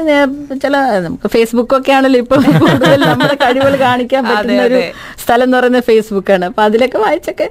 ചില 0.63 0.75
നമുക്ക് 1.05 1.29
ഫേസ്ബുക്ക് 1.29 1.77
ഒക്കെ 1.79 1.93
ആണല്ലോ 1.93 2.21
ഇപ്പൊ 2.21 2.39
കൂടുതൽ 2.63 3.01
നമ്മുടെ 3.05 3.37
കഴിവുകൾ 3.45 3.77
കാണിക്കാൻ 3.83 4.23
പറ്റുന്ന 4.31 4.63
ഒരു 4.71 4.81
സ്ഥലം 5.23 5.45
എന്ന് 5.45 5.57
പറയുന്നത് 5.59 5.87
ഫേസ്ബുക്കാണ് 5.89 6.45
അപ്പൊ 6.45 6.63
അതിലൊക്കെ 6.63 6.99
വായിച്ചൊക്കെ 6.99 7.49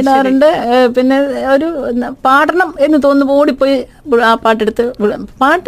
ഇടാറുണ്ട്. 0.00 0.48
പിന്നെ 0.96 1.18
ഒരു 1.54 1.68
പാടണം 2.26 2.72
എന്ന് 2.80 3.00
തോന്നുന്നു 3.04 3.36
ഓടിപ്പോയി 3.36 3.76
ആ 4.24 4.34
പാട്ടെടുത്ത് 4.42 4.84
ബു- 5.00 5.14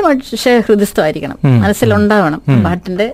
പാട്ട് 0.03 0.23
പക്ഷേ 0.33 0.53
ഹൃദയസ്ഥമായിരിക്കണം. 0.69 1.39
മനസ്സിലുണ്ടാവണം. 1.65 2.43
പാട്ടിന്റെ 2.65 3.09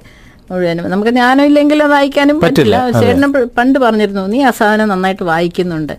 മുഴുവനും. 0.51 0.91
നമുക്ക് 0.91 1.11
ജ്ഞാനം 1.11 1.45
ഇല്ലെങ്കിൽ 1.45 1.83
അത് 1.83 1.91
വായിക്കാനും 1.91 2.41
പറ്റില്ല. 2.41 2.91
ചേട്ടനും 3.01 3.31
പണ്ട് 3.59 3.79
പറഞ്ഞിരുന്നു 3.79 4.23
നീ 4.33 4.43
ആ 4.43 4.51
സാധനം 4.59 4.89
നന്നായിട്ട് 4.89 5.23
വായിക്കുന്നുണ്ട്. 5.23 5.93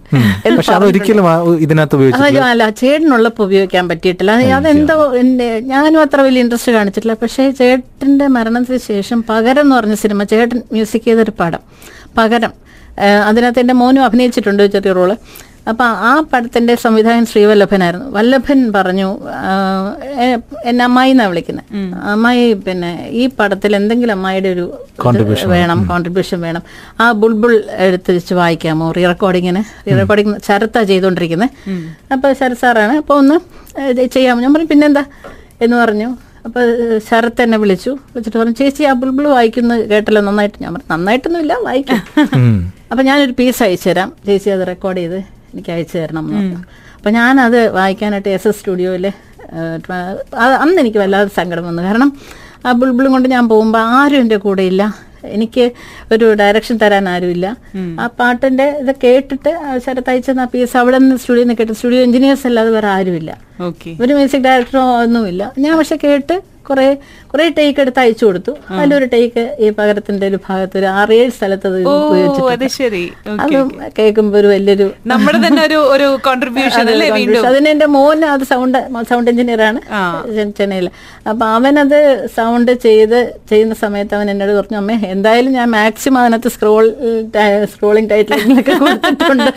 അതൊരിക്കലും 0.75 1.25
ഇതിനകത്ത് 1.65 2.41
അല്ല 2.49 2.69
ചേട്ടനുള്ളപ്പോ 2.81 3.43
ഉപയോഗിക്കാൻ 3.43 3.89
പറ്റിയിട്ടില്ല. 3.89 4.31
അത് 4.31 4.51
അതെന്തോ 4.59 5.15
എന്റെ 5.15 5.47
ഞാനും 5.59 6.01
അത്ര 6.01 6.21
വലിയ 6.21 6.43
ഇൻട്രസ്റ്റ് 6.43 6.71
കാണിച്ചിട്ടില്ല. 6.71 7.15
പക്ഷേ 7.21 7.51
ചേട്ടന്റെ 7.51 8.27
മരണത്തിന് 8.27 8.77
ശേഷം 8.77 9.23
പകരം 9.29 9.61
എന്ന് 9.61 9.75
പറഞ്ഞ 9.75 9.93
സിനിമ 10.03 10.23
ചേട്ടൻ 10.23 10.61
മ്യൂസിക് 10.71 11.05
ചെയ്തൊരു 11.05 11.33
പടം. 11.39 11.59
പകരം. 12.17 12.53
അതിനകത്ത് 13.27 13.59
എന്റെ 13.59 13.73
മോനും 13.73 14.03
അഭിനയിച്ചിട്ടുണ്ട് 14.03 14.63
ചെറിയ 14.73 14.91
റോൾ. 14.91 15.11
അപ്പം 15.69 15.89
ആ 16.07 16.11
പടത്തിന്റെ 16.31 16.73
സംവിധായകൻ 16.83 17.25
ശ്രീവല്ലഭനായിരുന്നു. 17.29 18.07
വല്ലഭൻ 18.15 18.59
പറഞ്ഞു 18.75 19.07
എന്നെ 20.69 20.83
അമ്മായി 20.87 21.13
എന്നാണ് 21.13 21.31
വിളിക്കുന്നത് 21.31 21.65
അമ്മായി 22.13 22.43
പിന്നെ 22.65 22.91
ഈ 23.21 23.23
പടത്തിൽ 23.39 23.71
എന്തെങ്കിലും 23.79 24.13
അമ്മായിയുടെ 24.17 24.49
ഒരു 24.55 24.65
വേണം 25.53 25.79
കോൺട്രിബ്യൂഷൻ 25.93 26.39
വേണം. 26.47 26.63
ആ 27.01 27.05
ബുൾബുൾ 27.21 27.53
എടുത്ത് 27.87 28.11
വെച്ച് 28.17 28.33
വായിക്കാമോ? 28.41 28.87
റീ 28.97 29.05
റെക്കോർഡിങ്ങിന് 29.13 29.63
റീ 29.87 29.95
റെക്കോർഡിങ് 30.01 30.35
ശരത്താ 30.47 30.83
ചെയ്തുകൊണ്ടിരിക്കുന്നത് 30.91 31.49
അപ്പോൾ 32.15 32.29
ശരത് 32.41 32.61
സാറാണ് 32.63 32.95
അപ്പോൾ 33.01 33.17
ഒന്ന് 33.23 33.37
ചെയ്യാമോ? 34.15 34.39
ഞാൻ 34.45 34.53
പറഞ്ഞു 34.53 34.71
പിന്നെന്താ? 34.73 35.03
എന്ന് 35.65 35.75
പറഞ്ഞു. 35.83 36.09
അപ്പോൾ 36.45 36.63
ശരത്ത് 37.09 37.41
എന്നെ 37.45 37.57
വിളിച്ചു. 37.61 37.91
വിളിച്ചിട്ട് 38.13 38.37
പറഞ്ഞു 38.39 38.57
ചേച്ചി 38.59 38.83
ആ 38.89 38.91
ബുൾബുൾ 39.01 39.25
വായിക്കുന്ന 39.35 39.77
കേട്ടല്ലോ? 39.91 40.21
നന്നായിട്ട്? 40.27 40.57
ഞാൻ 40.63 40.71
പറഞ്ഞു 40.73 40.91
നന്നായിട്ടൊന്നുമില്ല 40.95 41.53
വായിക്കാം. 41.67 42.01
അപ്പം 42.91 43.03
ഞാനൊരു 43.07 43.33
പീസ് 43.39 43.63
അയച്ചു 43.67 43.89
തരാം 43.89 44.09
ചേച്ചി 44.27 44.49
അത് 44.55 44.63
റെക്കോർഡ് 44.71 45.01
ചെയ്ത് 45.03 45.19
എനിക്ക് 45.55 45.71
അയച്ചു 45.71 45.97
തരണം 45.97 46.25
എന്ന് 46.39 46.59
അപ്പം 46.97 47.13
ഞാനത് 47.13 47.59
വായിക്കാനായിട്ട് 47.73 48.29
എസ് 48.29 48.47
എസ് 48.47 48.59
സ്റ്റുഡിയോയിലെ 48.59 49.11
അന്ന് 50.59 50.77
എനിക്ക് 50.83 50.99
വല്ലാതെ 51.01 51.31
സങ്കടം 51.35 51.65
വന്നു. 51.67 51.81
കാരണം 51.83 52.09
ആ 52.65 52.71
ബുൾബിളും 52.73 53.11
കൊണ്ട് 53.11 53.27
ഞാൻ 53.29 53.45
പോകുമ്പോൾ 53.49 53.83
ആരും 53.97 54.21
എന്റെ 54.23 54.37
കൂടെ 54.45 54.63
ഇല്ല. 54.63 54.83
എനിക്ക് 55.35 55.63
ഒരു 56.11 56.25
ഡയറക്ഷൻ 56.33 56.75
തരാൻ 56.77 57.05
ആരുമില്ല 57.09 57.45
ആ 57.99 58.07
പാട്ടിന്റെ 58.19 58.65
ഇത് 58.81 58.91
കേട്ടിട്ട് 59.03 59.51
ആ 59.61 59.77
ശരത്ത് 59.85 60.11
അയച്ചെന്ന 60.11 60.43
പീസ് 60.45 60.75
അവിടെ 60.81 60.97
നിന്ന് 60.97 61.17
സ്റ്റുഡിയോ 61.21 61.43
നിന്ന് 61.43 61.55
കേട്ട് 61.59 61.73
സ്റ്റുഡിയോ 61.73 62.01
എഞ്ചിനീയേഴ്സ് 62.01 62.45
അല്ലാതെ 62.49 62.71
വേറെ 62.75 62.89
ആരുമില്ല 62.95 63.31
ഓക്കെ 63.67 63.91
ഒരു 64.03 64.11
മ്യൂസിക് 64.13 64.45
ഡയറക്ടറോ 64.47 64.83
ഒന്നുമില്ല. 65.05 65.43
ഞാൻ 65.63 65.73
പക്ഷെ 65.79 65.97
കേട്ട് 66.03 66.35
കുറെ 66.69 66.87
കുറെ 67.31 67.45
ടേക്ക് 67.57 67.79
എടുത്ത് 67.83 67.99
അയച്ചു 68.03 68.23
കൊടുത്തു. 68.27 68.51
അതിലൊരു 68.77 69.07
ടേക്ക് 69.13 69.43
ഈ 69.63 69.69
പകരത്തിന്റെ 69.79 70.25
ഒരു 70.31 70.37
ഭാഗത്ത് 70.47 70.75
ഒരു 70.81 70.87
ആറേഴ് 70.99 71.29
സ്ഥലത്ത് 71.37 71.67
അത് 71.71 71.77
ഉപയോഗിച്ചിട്ടുണ്ട്. 71.87 73.01
അത് 73.43 74.25
ഒരു 74.39 74.47
വലിയൊരു 74.53 74.87
നമ്മുടെ 75.11 75.39
തന്നെ 75.45 75.61
ഒരു 75.69 75.79
ഒരു 75.95 76.07
കോൺട്രിബ്യൂഷൻ. 76.27 76.87
അതിന് 77.49 77.69
എന്റെ 77.73 77.87
മോൻ 77.95 78.19
അത് 78.33 78.43
സൗണ്ട് 78.51 78.79
സൗണ്ട് 79.11 79.29
എഞ്ചിനീയർ 79.31 79.61
ആണ്. 79.69 79.79
ചെന്നൈയിൽ 80.59 80.87
അപ്പൊ 81.31 81.45
അവനത് 81.57 81.99
സൗണ്ട് 82.37 82.71
ചെയ്ത് 82.85 83.17
ചെയ്യുന്ന 83.51 83.75
സമയത്ത് 83.83 84.13
അവൻ 84.17 84.27
എന്നോട് 84.33 84.53
പറഞ്ഞു 84.59 84.79
അമ്മേ 84.81 84.97
എന്തായാലും 85.15 85.51
ഞാൻ 85.59 85.67
മാക്സിമം 85.77 86.19
അതിനകത്ത് 86.23 86.51
സ്ക്രോൾ 86.55 86.85
സ്ക്രോളിംഗ് 87.73 88.09
ടൈറ്റിലൊക്കെ 88.13 88.75
കൊടുത്തിട്ടുണ്ട്. 88.83 89.47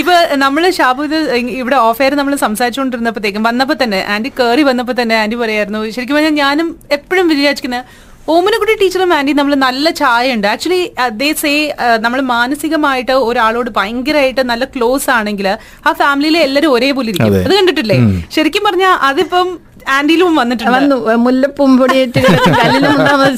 ഇപ്പൊ 0.00 0.14
നമ്മൾ 0.44 0.62
ഷാബു 0.78 1.02
ഇത് 1.08 1.18
ഇവിടെ 1.60 1.78
ഓഫ് 1.88 2.02
എയർ 2.04 2.14
നമ്മൾ 2.20 2.34
സംസാരിച്ചുകൊണ്ടിരുന്നപ്പോഴത്തേക്കും 2.46 3.44
വന്നപ്പോ 3.48 3.74
തന്നെ 3.82 4.00
ആന്റി 4.14 4.30
കേറി 4.40 4.62
വന്നപ്പോ 4.70 4.94
തന്നെ 5.00 5.16
ആന്റി 5.22 5.36
പറയായിരുന്നു. 5.50 5.82
ശരിക്കും 5.96 6.16
പറഞ്ഞാൽ 6.16 6.36
ഞാനും 6.42 6.68
എപ്പോഴും 6.90 7.28
വിചാരിക്കുന്നത് 7.32 7.84
ഓമനക്കുട്ടി 8.28 8.74
ടീച്ചറും 8.80 9.12
ആന്റി 9.14 9.32
നമ്മൾ 9.32 9.54
നല്ല 9.64 9.90
ചായ 10.00 10.34
ഉണ്ട് 10.34 10.46
ആക്ച്വലി 10.46 10.80
ദേ 11.20 11.28
സേ 11.40 11.52
നമ്മൾ 12.00 12.20
മാനസികമായിട്ട് 12.28 13.14
ഒരാളോട് 13.28 13.70
ഭയങ്കരമായിട്ട് 13.78 14.42
നല്ല 14.50 14.64
ക്ലോസ് 14.74 15.08
ആണെങ്കിൽ 15.10 15.46
ആ 15.86 15.92
ഫാമിലിയിലെ 15.92 16.40
എല്ലാവരും 16.46 16.72
ഒരേപോലെ 16.72 17.08
ഇരിക്കും. 17.12 17.34
അത്. 17.40 17.54
കണ്ടിട്ടില്ലേ? 17.58 17.98
ശരിക്കും 18.36 18.64
പറഞ്ഞാൽ 18.68 18.94
അതിപ്പം 19.08 19.48
ആന്റിയിലും 19.90 20.36
വന്നിട്ടുണ്ട്. 20.36 20.72
വന്നു. 20.76 20.96
മുല്ലപ്പും 21.24 21.70
പൊടിയേറ്റ് 21.78 22.20
കിടക്കും 22.20 22.54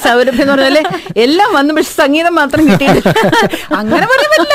സൗരഭ്യം 0.05 0.43
എന്ന് 0.45 0.55
പറഞ്ഞാൽ 0.55 0.77
എല്ലാം 1.17 1.51
വന്നു 1.55 1.75
പക്ഷെ 1.75 1.93
സംഗീതം 1.95 2.35
മാത്രം 2.35 2.62
കിട്ടിയിട്ടില്ല 2.71 3.12
അങ്ങനെ 3.81 4.07
പറയുന്നില്ല 4.12 4.55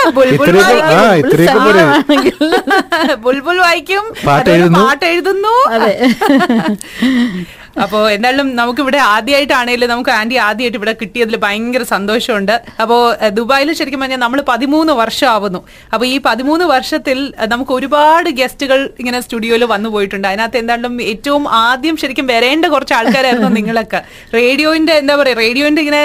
ബുൾബുൾ 3.25 3.57
വായിക്കും. 3.59 4.05
പാട്ട് 4.27 4.49
എഴുതുന്നു. 4.49 4.83
എഴുതുന്നു. 5.11 5.53
അപ്പോ 7.83 7.99
എന്തായാലും 8.15 8.47
നമുക്ക് 8.59 8.81
ഇവിടെ 8.85 8.99
ആദ്യമായിട്ടാണെങ്കിലും 9.15 9.89
നമുക്ക് 9.93 10.11
ആന്റി 10.19 10.35
ആദ്യമായിട്ട് 10.47 10.79
ഇവിടെ 10.79 10.93
കിട്ടിയതിൽ 11.01 11.35
ഭയങ്കര 11.45 11.83
സന്തോഷമുണ്ട്. 11.93 12.55
അപ്പോ 12.83 12.97
ദുബായിൽ 13.37 13.71
ശരിക്കും 13.79 14.01
പറഞ്ഞാൽ 14.03 14.21
നമ്മൾ 14.25 14.39
പതിമൂന്ന് 14.51 14.95
വർഷം 15.01 15.29
ആവുന്നു 15.35 15.61
അപ്പൊ 15.93 16.05
ഈ 16.13 16.15
പതിമൂന്ന് 16.29 16.67
വർഷത്തിൽ 16.75 17.19
നമുക്ക് 17.53 17.73
ഒരുപാട് 17.77 18.29
ഗസ്റ്റുകൾ 18.39 18.79
ഇങ്ങനെ 19.01 19.19
സ്റ്റുഡിയോയിൽ 19.25 19.65
വന്നു 19.73 19.91
പോയിട്ടുണ്ട്. 19.95 20.27
അതിനകത്ത് 20.31 20.59
എന്തായാലും 20.63 20.95
ഏറ്റവും 21.11 21.45
ആദ്യം 21.67 21.97
ശരിക്കും 22.03 22.27
വരേണ്ട 22.33 22.65
കുറച്ച് 22.75 22.95
ആൾക്കാരായിരുന്നു 22.99 23.51
നിങ്ങളൊക്കെ. 23.59 24.01
റേഡിയോന്റെ 24.39 24.95
എന്താ 25.03 25.15
പറയാ 25.21 25.37
റേഡിയോന്റെ 25.43 25.83
ഇങ്ങനെ 25.85 26.03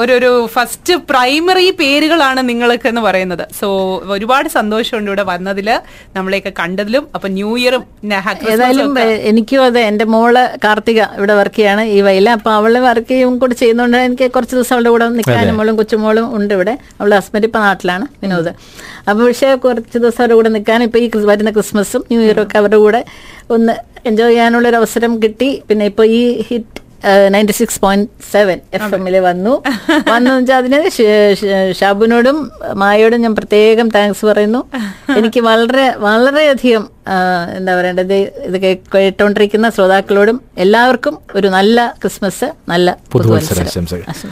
ഒരു 0.00 0.12
ഒരു 0.18 0.30
ഫസ്റ്റ് 0.52 0.94
പ്രൈമറി 1.10 1.66
പേരുകളാണ് 1.80 2.40
നിങ്ങൾക്ക് 2.50 2.86
എന്ന് 2.90 3.02
പറയുന്നത്. 3.06 3.42
സോ 3.58 3.66
ഒരുപാട് 4.14 4.48
സന്തോഷമുണ്ട് 4.56 5.10
ഇവിടെ 5.10 5.24
വന്നതിൽ 5.30 5.68
നമ്മളെയൊക്കെ 6.16 6.52
കണ്ടതിലും. 6.60 7.04
അപ്പൊ 7.16 7.28
ന്യൂ 7.38 7.50
ഇയറും 7.62 7.82
ഏതായാലും 8.52 8.94
എനിക്കും 9.30 9.62
അതെ 9.66 9.82
എന്റെ 9.90 10.06
മോൾ 10.14 10.36
കാർത്തിക 10.64 11.00
ഇവിടെ 11.18 11.34
വർക്ക് 11.40 11.60
ചെയ്യാണ് 11.60 11.82
ഈ 11.96 11.98
വയല 12.08 12.30
അപ്പൊ 12.38 12.52
അവൾ 12.58 12.78
വർക്ക് 12.88 13.10
ചെയ്യും 13.12 13.34
കൂടെ 13.42 13.56
ചെയ്യുന്നതുകൊണ്ട് 13.62 13.98
എനിക്ക് 14.08 14.28
കുറച്ച് 14.36 14.54
ദിവസം 14.58 14.74
അവളുടെ 14.76 14.92
കൂടെ 14.94 15.08
നിൽക്കാനും 15.18 15.56
മോളും 15.60 15.76
കൊച്ചുമോളും 15.80 16.28
ഉണ്ട് 16.38 16.54
ഇവിടെ. 16.58 16.74
അവളുടെ 16.98 17.16
ഹസ്ബൻഡ് 17.20 17.48
ഇപ്പൊ 17.50 17.62
നാട്ടിലാണ് 17.66 18.06
വിനോദ്. 18.22 18.54
അപ്പൊ 19.08 19.20
പക്ഷേ 19.26 19.50
കുറച്ച് 19.66 19.96
ദിവസം 20.04 20.20
അവരുടെ 20.22 20.38
കൂടെ 20.40 20.52
നിൽക്കാനും 20.56 20.86
ഇപ്പൊ 20.90 21.00
ഈ 21.04 21.08
വരുന്ന 21.32 21.52
ക്രിസ്മസും 21.58 22.04
ന്യൂ 22.12 22.20
ഇയറും 22.28 22.44
ഒക്കെ 22.46 22.58
അവരുടെ 22.62 22.80
കൂടെ 22.84 23.02
ഒന്ന് 23.56 23.74
എൻജോയ് 24.08 24.32
ചെയ്യാനുള്ള 24.32 24.66
ഒരു 24.70 24.78
അവസരം 24.80 25.12
കിട്ടി. 25.22 25.50
പിന്നെ 25.68 25.84
ഇപ്പൊ 25.92 26.04
ഈ 26.20 26.22
hit 26.48 26.80
ninety 27.34 27.54
six 27.60 27.80
point 27.80 28.08
seven 28.32 28.58
F 28.76 28.94
എമ്മിൽ 28.98 29.16
വന്നു. 29.28 29.54
വന്നു 30.12 30.30
വെച്ചാൽ 30.36 30.58
അതിന് 30.62 30.80
ഷാബുനോടും 31.80 32.38
മായയോടും 32.82 33.22
ഞാൻ 33.24 33.34
പ്രത്യേകം 33.40 33.88
താങ്ക്സ് 33.96 34.24
പറയുന്നു. 34.30 34.62
എനിക്ക് 35.18 35.40
വളരെ 35.50 35.86
വളരെയധികം 36.06 36.84
എന്താ 37.56 37.72
പറയേണ്ടത് 37.78 38.14
ഇത് 38.48 38.56
കേട്ടോണ്ടിരിക്കുന്ന 38.94 39.66
ശ്രോതാക്കളോടും 39.76 40.36
എല്ലാവർക്കും 40.64 41.14
ഒരു 41.34 41.48
നല്ല 41.56 41.78
ക്രിസ്മസ് 42.02 42.48
നല്ല 42.72 42.96
പുതുവത്സര. 43.12 43.58
പുതുവത്സരം 43.58 43.68
ആശംസകൾ. 43.72 44.30